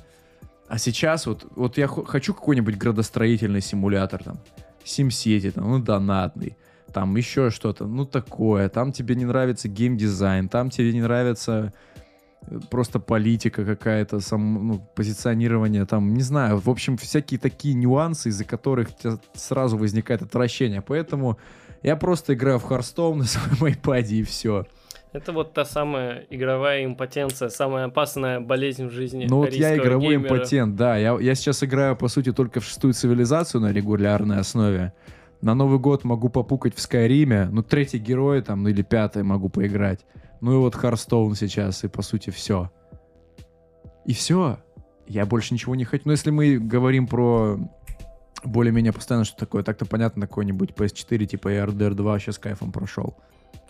А 0.69 0.79
сейчас 0.79 1.27
вот, 1.27 1.47
вот 1.55 1.77
я 1.79 1.87
хо- 1.87 2.05
хочу 2.05 2.35
какой-нибудь 2.35 2.77
градостроительный 2.77 3.61
симулятор, 3.61 4.23
там, 4.23 4.39
SimCity, 4.85 5.51
там, 5.51 5.71
ну, 5.71 5.79
донатный, 5.79 6.57
там 6.93 7.17
еще 7.17 7.51
что-то, 7.51 7.87
ну, 7.87 8.05
такое, 8.05 8.69
там 8.69 8.93
тебе 8.93 9.15
не 9.15 9.25
нравится 9.25 9.69
геймдизайн, 9.69 10.49
там 10.49 10.71
тебе 10.71 10.93
не 10.93 11.03
нравится 11.03 11.73
э, 12.47 12.61
просто 12.71 13.01
политика 13.01 13.65
какая-то, 13.65 14.21
сам, 14.21 14.69
ну, 14.69 14.89
позиционирование, 14.95 15.85
там, 15.87 16.15
не 16.15 16.23
знаю, 16.23 16.59
в 16.59 16.69
общем, 16.71 16.97
всякие 16.97 17.39
такие 17.39 17.75
нюансы, 17.75 18.31
из-за 18.31 18.45
которых 18.45 18.89
сразу 19.35 19.77
возникает 19.77 20.23
отвращение, 20.23 20.81
поэтому 20.83 21.39
я 21.83 21.97
просто 21.97 22.35
играю 22.35 22.59
в 22.59 22.65
Hearthstone 22.71 23.15
на 23.17 23.25
своем 23.25 23.75
iPad 23.75 24.09
и 24.09 24.23
все. 24.23 24.67
Это 25.13 25.33
вот 25.33 25.53
та 25.53 25.67
самая 25.67 26.27
игровая 26.31 26.87
импотенция, 26.87 27.51
самая 27.51 27.85
опасная 27.87 28.41
болезнь 28.41 28.87
в 28.87 28.91
жизни. 28.91 29.27
Ну 29.29 29.39
вот 29.39 29.53
я 29.53 29.77
игровой 29.77 30.15
геймера. 30.15 30.35
импотент, 30.37 30.75
да. 30.75 30.97
Я, 30.97 31.19
я 31.21 31.35
сейчас 31.35 31.63
играю, 31.63 31.97
по 31.97 32.09
сути, 32.09 32.33
только 32.33 32.61
в 32.61 32.65
шестую 32.65 32.95
цивилизацию 32.95 33.61
на 33.61 33.73
регулярной 33.73 34.39
основе. 34.39 34.95
На 35.43 35.55
Новый 35.55 35.79
год 35.79 36.05
могу 36.05 36.31
попукать 36.31 36.75
в 36.75 36.81
Скайриме. 36.81 37.49
Ну, 37.53 37.63
третий 37.63 37.99
герой 37.99 38.41
там, 38.41 38.63
ну 38.63 38.71
или 38.71 38.81
пятый 38.83 39.23
могу 39.23 39.51
поиграть. 39.51 40.01
Ну 40.41 40.55
и 40.55 40.57
вот 40.57 40.75
Харстоун 40.75 41.35
сейчас, 41.35 41.85
и 41.85 41.89
по 41.89 42.01
сути 42.01 42.31
все. 42.31 42.71
И 44.07 44.15
все. 44.15 44.59
Я 45.07 45.27
больше 45.27 45.53
ничего 45.53 45.75
не 45.75 45.85
хочу. 45.85 46.05
Но 46.07 46.13
если 46.13 46.31
мы 46.31 46.59
говорим 46.59 47.07
про 47.07 47.59
более-менее 48.45 48.95
постоянно 48.95 49.27
что 49.27 49.37
такое, 49.37 49.63
так-то 49.63 49.85
понятно, 49.85 50.27
какой-нибудь 50.27 50.71
PS4 50.71 51.27
типа 51.27 51.49
RDR 51.49 51.93
2 51.93 52.13
вообще 52.13 52.33
с 52.33 52.39
кайфом 52.39 52.73
прошел. 52.73 53.19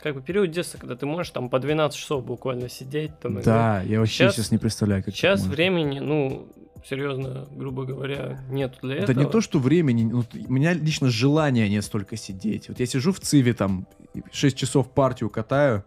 Как 0.02 0.14
бы 0.16 0.22
период 0.22 0.50
детства, 0.50 0.78
когда 0.78 0.96
ты 0.96 1.06
можешь 1.06 1.30
там 1.30 1.48
по 1.48 1.58
12 1.60 1.98
часов 1.98 2.24
буквально 2.24 2.68
сидеть. 2.68 3.12
Там. 3.20 3.40
Да, 3.42 3.82
я 3.82 4.00
вообще 4.00 4.24
Щас- 4.24 4.34
сейчас 4.36 4.50
не 4.50 4.58
представляю, 4.58 5.04
как 5.04 5.14
Сейчас 5.14 5.40
это 5.42 5.50
времени, 5.50 6.00
ну, 6.00 6.48
серьезно, 6.84 7.46
грубо 7.52 7.84
говоря, 7.84 8.40
нету 8.50 8.78
для 8.82 8.96
Это 8.96 9.12
этого. 9.12 9.24
не 9.24 9.30
то, 9.30 9.40
что 9.40 9.58
времени, 9.60 10.02
ну, 10.10 10.24
у 10.48 10.52
меня 10.52 10.72
лично 10.74 11.08
желания 11.08 11.68
нет 11.68 11.84
столько 11.84 12.16
сидеть. 12.16 12.68
Вот 12.68 12.80
я 12.80 12.86
сижу 12.86 13.12
в 13.12 13.20
Циве 13.20 13.54
там, 13.54 13.86
6 14.32 14.56
часов 14.56 14.90
партию 14.90 15.30
катаю, 15.30 15.84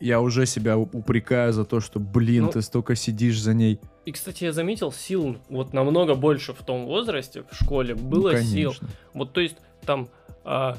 я 0.00 0.20
уже 0.20 0.44
себя 0.44 0.76
упрекаю 0.76 1.54
за 1.54 1.64
то, 1.64 1.80
что, 1.80 1.98
блин, 2.00 2.44
Ну, 2.44 2.50
ты 2.50 2.60
столько 2.60 2.94
сидишь 2.94 3.40
за 3.40 3.54
ней. 3.54 3.80
И, 4.04 4.12
кстати, 4.12 4.44
я 4.44 4.52
заметил, 4.52 4.92
сил 4.92 5.38
вот 5.48 5.72
намного 5.72 6.14
больше 6.14 6.52
в 6.52 6.62
том 6.62 6.84
возрасте, 6.84 7.44
в 7.50 7.54
школе, 7.54 7.94
Ну, 7.94 8.02
было 8.02 8.36
сил. 8.42 8.72
конечно. 8.72 8.88
Вот, 9.14 9.32
то 9.32 9.40
есть, 9.40 9.56
там, 9.86 10.08
а, 10.44 10.76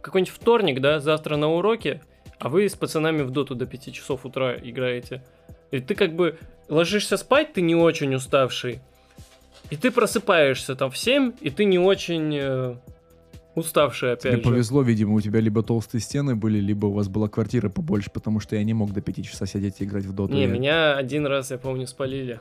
какой-нибудь 0.00 0.32
вторник, 0.32 0.80
да, 0.80 1.00
завтра 1.00 1.36
на 1.36 1.48
уроке, 1.48 2.00
а 2.38 2.48
вы 2.48 2.68
с 2.68 2.74
пацанами 2.74 3.22
в 3.22 3.30
доту 3.30 3.54
до 3.54 3.66
5 3.66 3.92
часов 3.92 4.24
утра 4.24 4.54
играете. 4.54 5.22
И 5.70 5.80
ты 5.80 5.94
как 5.94 6.14
бы 6.14 6.38
ложишься 6.68 7.16
спать, 7.16 7.52
ты 7.52 7.60
не 7.60 7.74
очень 7.74 8.14
уставший. 8.14 8.80
И 9.70 9.76
ты 9.76 9.90
просыпаешься 9.90 10.74
там 10.76 10.90
в 10.90 10.96
7, 10.96 11.32
и 11.40 11.50
ты 11.50 11.64
не 11.66 11.78
очень 11.78 12.34
э, 12.36 12.74
уставший 13.54 14.12
опять 14.12 14.22
Тебе 14.32 14.36
же. 14.36 14.50
повезло, 14.50 14.82
видимо, 14.82 15.14
у 15.14 15.20
тебя 15.20 15.40
либо 15.40 15.62
толстые 15.62 16.00
стены 16.00 16.36
были, 16.36 16.58
либо 16.58 16.86
у 16.86 16.92
вас 16.92 17.08
была 17.08 17.28
квартира 17.28 17.68
побольше, 17.68 18.10
потому 18.10 18.40
что 18.40 18.56
я 18.56 18.64
не 18.64 18.72
мог 18.72 18.92
до 18.92 19.00
5 19.02 19.24
часа 19.26 19.44
сидеть 19.46 19.80
и 19.80 19.84
играть 19.84 20.04
в 20.04 20.14
доту. 20.14 20.32
Не, 20.32 20.42
Я- 20.42 20.46
меня 20.46 20.96
один 20.96 21.26
раз, 21.26 21.50
я 21.50 21.58
помню, 21.58 21.86
спалили. 21.86 22.40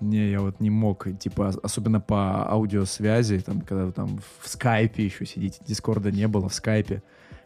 Не, 0.00 0.30
я 0.30 0.40
вот 0.40 0.60
не 0.60 0.70
мог, 0.70 1.06
типа, 1.18 1.48
ос- 1.48 1.58
особенно 1.62 2.00
по 2.00 2.48
аудиосвязи, 2.50 3.40
там, 3.40 3.60
когда 3.60 3.84
вы 3.84 3.92
там 3.92 4.20
в 4.40 4.48
скайпе 4.48 5.04
еще 5.04 5.26
сидите, 5.26 5.60
дискорда 5.66 6.10
не 6.10 6.28
было, 6.28 6.48
в 6.48 6.54
скайпе 6.54 7.02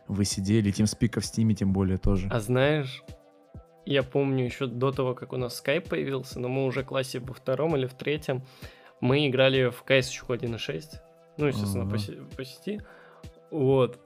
вы 0.08 0.24
сидели, 0.24 0.72
TeamSpeak 0.72 1.20
в 1.20 1.24
стиме 1.24 1.54
тем 1.54 1.72
более 1.72 1.96
тоже. 1.98 2.28
А 2.30 2.40
знаешь, 2.40 3.02
я 3.86 4.02
помню 4.02 4.44
еще 4.44 4.66
до 4.66 4.92
того, 4.92 5.14
как 5.14 5.32
у 5.32 5.36
нас 5.36 5.56
скайп 5.56 5.88
появился, 5.88 6.40
но 6.40 6.48
мы 6.48 6.66
уже 6.66 6.82
в 6.82 6.86
классе 6.86 7.20
во 7.20 7.34
втором 7.34 7.76
или 7.76 7.86
в 7.86 7.94
третьем, 7.94 8.42
мы 9.00 9.26
играли 9.26 9.70
в 9.70 9.82
CS 9.86 10.26
1.6, 10.28 10.84
ну, 11.38 11.46
естественно, 11.46 11.84
по, 11.86 11.96
по 12.36 12.44
сети. 12.44 12.80
Вот. 13.50 13.98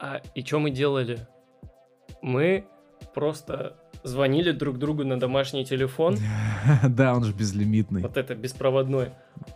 А, 0.00 0.20
и 0.34 0.42
что 0.42 0.58
мы 0.58 0.70
делали? 0.70 1.26
Мы 2.22 2.66
просто 3.14 3.76
звонили 4.02 4.52
друг 4.52 4.78
другу 4.78 5.04
на 5.04 5.18
домашний 5.18 5.64
телефон, 5.64 6.16
Да, 6.88 7.14
он 7.14 7.24
же 7.24 7.32
безлимитный. 7.32 8.02
вот 8.02 8.16
это 8.16 8.34
беспроводной. 8.34 9.10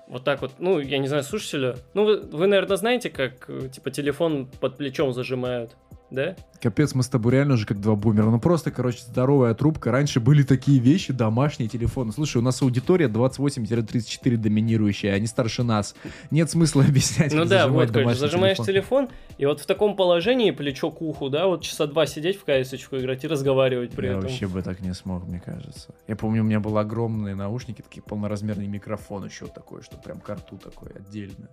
Вот 0.08 0.24
так 0.24 0.42
вот, 0.42 0.52
ну, 0.58 0.78
я 0.78 0.98
не 0.98 1.08
знаю, 1.08 1.22
слушателя. 1.24 1.76
Ну, 1.94 2.04
вы, 2.04 2.20
вы, 2.20 2.46
наверное, 2.46 2.76
знаете, 2.76 3.10
как, 3.10 3.46
э, 3.48 3.68
типа, 3.72 3.90
телефон 3.90 4.46
под 4.60 4.76
плечом 4.76 5.12
зажимают, 5.12 5.76
да? 6.12 6.36
Капец, 6.60 6.94
мы 6.94 7.02
с 7.02 7.08
тобой 7.08 7.32
реально 7.32 7.56
же 7.56 7.66
как 7.66 7.80
два 7.80 7.96
бумера. 7.96 8.26
Ну 8.26 8.38
просто, 8.38 8.70
короче, 8.70 9.00
здоровая 9.06 9.54
трубка. 9.54 9.90
Раньше 9.90 10.20
были 10.20 10.42
такие 10.44 10.78
вещи, 10.78 11.12
домашние 11.12 11.68
телефоны. 11.68 12.12
Слушай, 12.12 12.36
у 12.38 12.42
нас 12.42 12.62
аудитория 12.62 13.08
28-34 13.08 14.36
доминирующая, 14.36 15.14
они 15.14 15.26
старше 15.26 15.62
нас. 15.62 15.94
Нет 16.30 16.50
смысла 16.50 16.84
объяснять, 16.88 17.32
Ну 17.32 17.44
да, 17.44 17.68
вот, 17.68 17.90
короче, 17.90 18.14
зажимаешь 18.18 18.58
телефон. 18.58 19.08
и 19.38 19.46
вот 19.46 19.60
в 19.60 19.66
таком 19.66 19.96
положении 19.96 20.50
плечо 20.50 20.90
к 20.90 21.02
уху, 21.02 21.28
да, 21.30 21.46
вот 21.46 21.62
часа 21.62 21.86
два 21.86 22.06
сидеть 22.06 22.38
в 22.38 22.44
каесочку 22.44 22.96
играть 22.96 23.24
и 23.24 23.26
разговаривать 23.26 23.92
при 23.92 24.06
Я 24.06 24.12
этом. 24.12 24.22
вообще 24.22 24.46
бы 24.46 24.62
так 24.62 24.80
не 24.80 24.94
смог, 24.94 25.26
мне 25.26 25.40
кажется. 25.40 25.94
Я 26.06 26.16
помню, 26.16 26.42
у 26.42 26.44
меня 26.44 26.60
были 26.60 26.76
огромные 26.76 27.34
наушники, 27.34 27.82
такие 27.82 28.02
полноразмерный 28.02 28.66
микрофон 28.66 29.24
еще 29.24 29.46
такой, 29.46 29.82
что 29.82 29.96
прям 29.96 30.20
карту 30.20 30.58
такой 30.58 30.90
отдельно. 30.90 31.48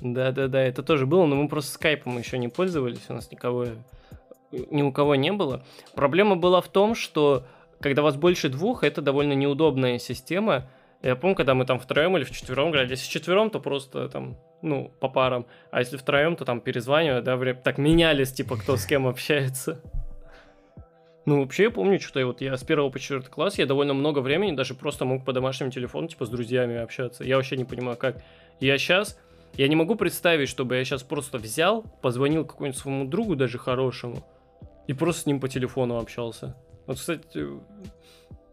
Да-да-да, 0.00 0.62
это 0.62 0.82
тоже 0.82 1.06
было, 1.06 1.26
но 1.26 1.36
мы 1.36 1.48
просто 1.48 1.72
скайпом 1.72 2.18
еще 2.18 2.38
не 2.38 2.48
пользовались, 2.48 3.06
у 3.08 3.14
нас 3.14 3.30
никого, 3.30 3.66
ни 4.52 4.82
у 4.82 4.92
кого 4.92 5.14
не 5.14 5.32
было. 5.32 5.64
Проблема 5.94 6.36
была 6.36 6.60
в 6.60 6.68
том, 6.68 6.94
что 6.94 7.46
когда 7.80 8.02
вас 8.02 8.16
больше 8.16 8.48
двух, 8.48 8.84
это 8.84 9.02
довольно 9.02 9.32
неудобная 9.32 9.98
система. 9.98 10.68
Я 11.02 11.14
помню, 11.14 11.36
когда 11.36 11.54
мы 11.54 11.66
там 11.66 11.78
втроем 11.78 12.16
или 12.16 12.24
вчетвером 12.24 12.70
играли. 12.70 12.90
Если 12.90 13.06
вчетвером, 13.06 13.50
то 13.50 13.60
просто 13.60 14.08
там, 14.08 14.36
ну, 14.62 14.90
по 14.98 15.08
парам. 15.08 15.46
А 15.70 15.80
если 15.80 15.96
втроем, 15.96 16.36
то 16.36 16.44
там 16.44 16.60
перезванивая, 16.60 17.20
да, 17.20 17.36
вре- 17.36 17.54
так 17.54 17.78
менялись, 17.78 18.32
типа, 18.32 18.56
кто 18.56 18.76
с 18.76 18.86
кем 18.86 19.06
общается. 19.06 19.82
Ну, 21.26 21.40
вообще, 21.40 21.64
я 21.64 21.70
помню, 21.70 22.00
что 22.00 22.18
я 22.20 22.26
вот 22.26 22.40
я 22.40 22.56
с 22.56 22.62
первого 22.62 22.88
по 22.88 22.98
четвертый 22.98 23.30
класс, 23.30 23.58
я 23.58 23.66
довольно 23.66 23.94
много 23.94 24.20
времени 24.20 24.54
даже 24.54 24.74
просто 24.74 25.04
мог 25.04 25.24
по 25.24 25.32
домашнему 25.32 25.70
телефону, 25.70 26.08
типа, 26.08 26.24
с 26.24 26.28
друзьями 26.28 26.76
общаться. 26.76 27.24
Я 27.24 27.36
вообще 27.36 27.56
не 27.56 27.64
понимаю, 27.64 27.96
как. 27.96 28.22
Я 28.58 28.78
сейчас, 28.78 29.18
я 29.56 29.68
не 29.68 29.76
могу 29.76 29.96
представить, 29.96 30.48
чтобы 30.48 30.76
я 30.76 30.84
сейчас 30.84 31.02
просто 31.02 31.38
взял, 31.38 31.82
позвонил 32.02 32.44
какому-нибудь 32.44 32.78
своему 32.78 33.06
другу, 33.06 33.36
даже 33.36 33.58
хорошему, 33.58 34.26
и 34.86 34.92
просто 34.92 35.22
с 35.22 35.26
ним 35.26 35.40
по 35.40 35.48
телефону 35.48 35.98
общался. 35.98 36.56
Вот, 36.86 36.98
кстати, 36.98 37.46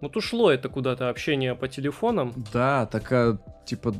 вот 0.01 0.17
ушло 0.17 0.51
это 0.51 0.69
куда-то 0.69 1.09
общение 1.09 1.55
по 1.55 1.67
телефонам. 1.67 2.33
Да, 2.51 2.85
такая, 2.85 3.37
типа, 3.65 3.93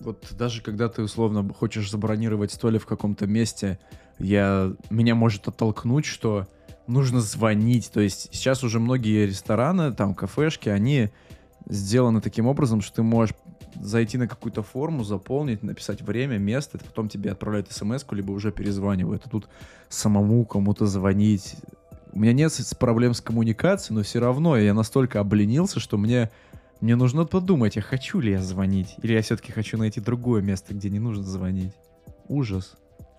вот 0.00 0.26
даже 0.32 0.62
когда 0.62 0.88
ты 0.88 1.02
условно 1.02 1.48
хочешь 1.52 1.90
забронировать 1.90 2.52
столик 2.52 2.82
в 2.82 2.86
каком-то 2.86 3.26
месте, 3.26 3.78
я, 4.18 4.72
меня 4.90 5.14
может 5.14 5.46
оттолкнуть, 5.48 6.04
что 6.04 6.46
нужно 6.86 7.20
звонить. 7.20 7.90
То 7.92 8.00
есть 8.00 8.28
сейчас 8.32 8.64
уже 8.64 8.80
многие 8.80 9.26
рестораны, 9.26 9.92
там, 9.92 10.14
кафешки, 10.14 10.68
они 10.68 11.10
сделаны 11.66 12.20
таким 12.20 12.46
образом, 12.46 12.80
что 12.80 12.96
ты 12.96 13.02
можешь 13.02 13.34
зайти 13.80 14.18
на 14.18 14.28
какую-то 14.28 14.62
форму, 14.62 15.04
заполнить, 15.04 15.62
написать 15.62 16.02
время, 16.02 16.38
место, 16.38 16.78
и 16.78 16.84
потом 16.84 17.08
тебе 17.08 17.30
отправляют 17.30 17.70
смс 17.70 18.04
либо 18.10 18.32
уже 18.32 18.52
перезванивают. 18.52 19.22
А 19.26 19.28
тут 19.28 19.48
самому 19.88 20.44
кому-то 20.44 20.86
звонить. 20.86 21.56
У 22.12 22.18
меня 22.18 22.32
нет 22.32 22.52
проблем 22.78 23.14
с 23.14 23.20
коммуникацией, 23.20 23.96
но 23.96 24.02
все 24.02 24.18
равно 24.18 24.56
я 24.56 24.74
настолько 24.74 25.20
обленился, 25.20 25.80
что 25.80 25.96
мне 25.96 26.30
мне 26.80 26.96
нужно 26.96 27.26
подумать, 27.26 27.76
а 27.76 27.82
хочу 27.82 28.20
ли 28.20 28.32
я 28.32 28.40
звонить? 28.40 28.94
Или 29.02 29.12
я 29.12 29.20
все-таки 29.20 29.52
хочу 29.52 29.76
найти 29.76 30.00
другое 30.00 30.40
место, 30.40 30.72
где 30.72 30.88
не 30.88 30.98
нужно 30.98 31.24
звонить? 31.24 31.74
Ужас. 32.26 32.76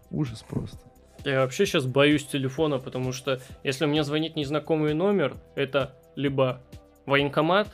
Ужас 0.10 0.44
просто. 0.48 0.80
Я 1.24 1.42
вообще 1.42 1.68
сейчас 1.68 1.86
боюсь 1.86 2.26
телефона, 2.26 2.80
потому 2.80 3.12
что 3.12 3.40
если 3.64 3.86
мне 3.86 4.04
звонит 4.04 4.36
незнакомый 4.36 4.96
номер, 4.96 5.36
это 5.56 5.96
либо 6.16 6.62
военкомат, 7.06 7.68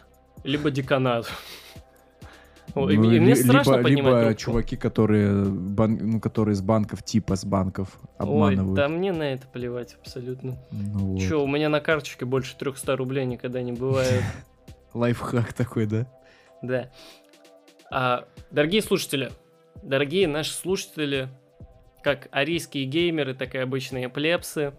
либо 0.43 0.71
деканат. 0.71 1.31
Ну, 2.75 2.89
и 2.89 2.97
мне 2.97 3.35
страшно 3.35 3.71
либо, 3.71 3.83
поднимать 3.83 4.05
либо 4.05 4.21
трубку. 4.21 4.41
чуваки, 4.41 4.75
которые, 4.75 5.45
бан- 5.45 5.99
ну, 5.99 6.19
которые 6.19 6.53
из 6.53 6.61
банков, 6.61 7.01
типа 7.03 7.35
с 7.35 7.45
банков, 7.45 7.97
Ой, 8.19 8.25
обманывают. 8.27 8.75
да 8.75 8.87
мне 8.87 9.11
на 9.11 9.23
это 9.33 9.47
плевать 9.47 9.95
абсолютно. 9.99 10.57
Ну 10.71 11.13
вот. 11.13 11.21
Че, 11.21 11.41
у 11.41 11.47
меня 11.47 11.69
на 11.69 11.79
карточке 11.79 12.25
больше 12.25 12.55
300 12.57 12.95
рублей 12.95 13.25
никогда 13.25 13.61
не 13.61 13.71
бывает. 13.71 14.23
Лайфхак 14.93 15.53
такой, 15.53 15.85
да? 15.85 16.07
Да. 16.61 16.89
А, 17.89 18.25
дорогие 18.51 18.81
слушатели, 18.81 19.31
дорогие 19.81 20.27
наши 20.27 20.51
слушатели, 20.53 21.29
как 22.03 22.27
арийские 22.31 22.85
геймеры, 22.85 23.33
так 23.33 23.55
и 23.55 23.59
обычные 23.59 24.09
плебсы, 24.09 24.73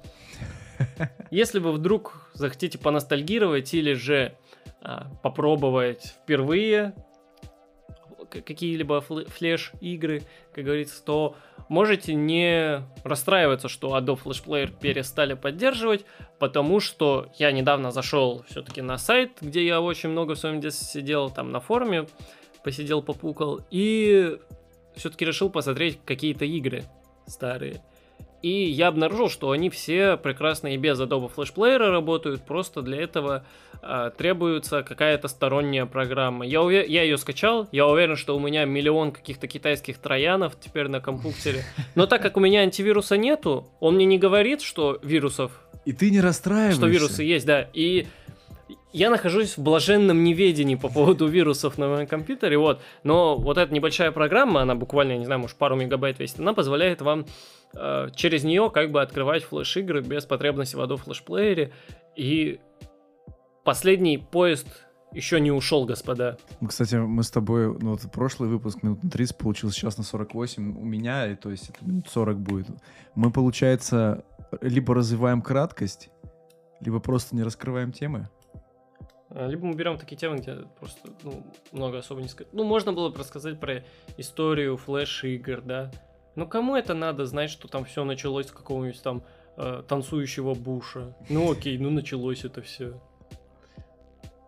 если 1.30 1.58
вы 1.58 1.72
вдруг 1.72 2.30
захотите 2.34 2.78
поностальгировать 2.78 3.74
или 3.74 3.94
же 3.94 4.34
а, 4.82 5.10
попробовать 5.22 6.14
впервые 6.22 6.94
какие-либо 8.30 8.98
фле- 8.98 9.28
флеш-игры, 9.28 10.22
как 10.54 10.64
говорится, 10.64 11.02
то 11.04 11.36
можете 11.68 12.14
не 12.14 12.82
расстраиваться, 13.04 13.68
что 13.68 13.96
Adobe 13.96 14.22
Flash 14.22 14.44
Player 14.44 14.72
перестали 14.78 15.34
поддерживать, 15.34 16.04
потому 16.38 16.80
что 16.80 17.30
я 17.38 17.52
недавно 17.52 17.90
зашел 17.90 18.44
все-таки 18.48 18.82
на 18.82 18.98
сайт, 18.98 19.38
где 19.40 19.66
я 19.66 19.80
очень 19.80 20.10
много 20.10 20.34
в 20.34 20.38
своем 20.38 20.60
детстве 20.60 21.00
сидел, 21.00 21.30
там 21.30 21.50
на 21.50 21.60
форуме 21.60 22.06
посидел, 22.62 23.02
попукал, 23.02 23.60
и 23.70 24.38
все-таки 24.96 25.24
решил 25.24 25.50
посмотреть 25.50 25.98
какие-то 26.04 26.44
игры 26.44 26.84
старые. 27.26 27.82
И 28.42 28.50
я 28.50 28.88
обнаружил, 28.88 29.28
что 29.28 29.50
они 29.50 29.68
все 29.68 30.16
прекрасно 30.16 30.68
и 30.68 30.76
без 30.76 31.00
Adobe 31.00 31.32
Flash 31.34 31.54
Player 31.54 31.78
работают, 31.78 32.42
просто 32.42 32.82
для 32.82 33.02
этого 33.02 33.44
требуется 34.16 34.82
какая-то 34.82 35.28
сторонняя 35.28 35.86
программа. 35.86 36.46
Я, 36.46 36.58
уве- 36.60 36.86
я 36.86 37.02
ее 37.02 37.16
скачал, 37.18 37.68
я 37.72 37.86
уверен, 37.86 38.16
что 38.16 38.36
у 38.36 38.40
меня 38.40 38.64
миллион 38.64 39.12
каких-то 39.12 39.46
китайских 39.46 39.98
троянов 39.98 40.54
теперь 40.60 40.88
на 40.88 41.00
компьютере. 41.00 41.64
Но 41.94 42.06
так 42.06 42.20
как 42.22 42.36
у 42.36 42.40
меня 42.40 42.60
антивируса 42.60 43.16
нету, 43.16 43.68
он 43.80 43.94
мне 43.94 44.04
не 44.04 44.18
говорит, 44.18 44.60
что 44.62 44.98
вирусов 45.02 45.52
И 45.84 45.92
ты 45.92 46.10
не 46.10 46.20
расстраиваешься. 46.20 46.80
что 46.80 46.86
вирусы 46.88 47.22
есть, 47.22 47.46
да. 47.46 47.68
И 47.72 48.06
я 48.92 49.10
нахожусь 49.10 49.56
в 49.56 49.62
блаженном 49.62 50.24
неведении 50.24 50.74
по 50.74 50.88
поводу 50.88 51.26
вирусов 51.26 51.78
на 51.78 51.88
моем 51.88 52.06
компьютере, 52.06 52.58
вот. 52.58 52.80
Но 53.04 53.36
вот 53.36 53.58
эта 53.58 53.72
небольшая 53.72 54.10
программа, 54.12 54.62
она 54.62 54.74
буквально, 54.74 55.16
не 55.18 55.24
знаю, 55.24 55.40
может 55.40 55.56
пару 55.56 55.76
мегабайт 55.76 56.18
весит, 56.18 56.40
она 56.40 56.52
позволяет 56.54 57.00
вам 57.02 57.26
э, 57.74 58.08
через 58.16 58.44
нее 58.44 58.70
как 58.70 58.90
бы 58.90 59.00
открывать 59.02 59.44
флеш-игры 59.44 60.00
без 60.02 60.24
потребности 60.26 60.74
в 60.74 60.80
Adobe 60.80 61.04
Player. 61.26 61.70
И 62.16 62.58
последний 63.68 64.16
поезд 64.16 64.66
еще 65.12 65.38
не 65.40 65.52
ушел, 65.52 65.84
господа. 65.84 66.38
Ну, 66.62 66.68
Кстати, 66.68 66.94
мы 66.94 67.22
с 67.22 67.30
тобой, 67.30 67.78
ну 67.78 67.90
вот 67.90 68.00
прошлый 68.10 68.48
выпуск 68.48 68.82
минут 68.82 69.04
на 69.04 69.10
30 69.10 69.36
получился, 69.36 69.78
сейчас 69.78 69.98
на 69.98 70.04
48 70.04 70.78
у 70.78 70.84
меня, 70.86 71.30
и 71.30 71.34
то 71.34 71.50
есть 71.50 71.68
это 71.68 71.84
минут 71.84 72.08
40 72.08 72.38
будет. 72.38 72.68
Мы, 73.14 73.30
получается, 73.30 74.24
либо 74.62 74.94
развиваем 74.94 75.42
краткость, 75.42 76.08
либо 76.80 76.98
просто 76.98 77.36
не 77.36 77.42
раскрываем 77.42 77.92
темы. 77.92 78.30
А, 79.28 79.46
Либо 79.48 79.66
мы 79.66 79.74
берем 79.74 79.98
такие 79.98 80.16
темы, 80.16 80.38
где 80.38 80.54
просто 80.80 81.10
ну, 81.22 81.44
много 81.72 81.98
особо 81.98 82.22
не 82.22 82.28
сказать. 82.28 82.50
Ну, 82.54 82.64
можно 82.64 82.94
было 82.94 83.10
бы 83.10 83.18
рассказать 83.18 83.60
про 83.60 83.84
историю 84.16 84.78
флеш-игр, 84.78 85.60
да. 85.60 85.90
Но 86.36 86.46
кому 86.46 86.74
это 86.74 86.94
надо 86.94 87.26
знать, 87.26 87.50
что 87.50 87.68
там 87.68 87.84
все 87.84 88.04
началось 88.04 88.46
с 88.46 88.52
какого-нибудь 88.52 89.02
там 89.02 89.22
э, 89.58 89.82
танцующего 89.86 90.54
буша? 90.54 91.14
Ну 91.28 91.52
окей, 91.52 91.76
ну 91.76 91.90
началось 91.90 92.46
это 92.46 92.62
все. 92.62 92.98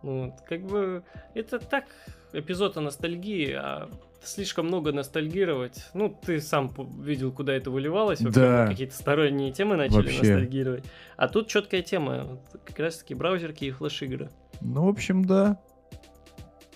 Ну, 0.03 0.25
вот, 0.25 0.41
как 0.47 0.61
бы, 0.63 1.03
это 1.33 1.59
так, 1.59 1.85
эпизод 2.33 2.77
о 2.77 2.81
ностальгии, 2.81 3.51
а 3.53 3.89
слишком 4.23 4.67
много 4.67 4.91
ностальгировать. 4.91 5.85
Ну, 5.93 6.09
ты 6.09 6.39
сам 6.41 6.71
видел, 7.01 7.31
куда 7.31 7.53
это 7.53 7.71
выливалось. 7.71 8.21
Вообще, 8.21 8.39
Да. 8.39 8.67
какие-то 8.67 8.95
сторонние 8.95 9.51
темы 9.51 9.75
начали 9.77 9.97
Вообще. 9.97 10.17
ностальгировать. 10.19 10.83
А 11.17 11.27
тут 11.27 11.47
четкая 11.47 11.81
тема. 11.81 12.39
Как 12.65 12.77
раз 12.79 12.97
таки 12.99 13.13
браузерки 13.15 13.65
и 13.65 13.71
флеш-игры. 13.71 14.29
Ну, 14.61 14.85
в 14.85 14.89
общем, 14.89 15.25
да. 15.25 15.59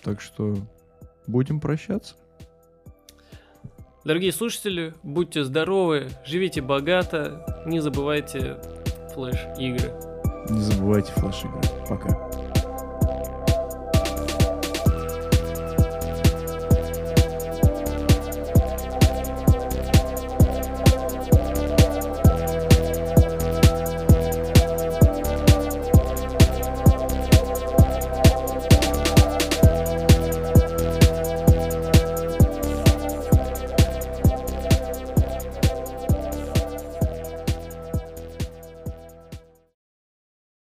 Так 0.02 0.20
что 0.20 0.56
будем 1.26 1.60
прощаться. 1.60 2.14
Дорогие 4.04 4.30
слушатели, 4.30 4.94
будьте 5.02 5.42
здоровы, 5.42 6.08
живите 6.24 6.60
богато, 6.62 7.64
не 7.66 7.80
забывайте 7.80 8.56
флеш-игры. 9.14 9.92
Не 10.48 10.60
забывайте 10.60 11.10
флеш-игры. 11.12 11.60
Пока. 11.88 12.25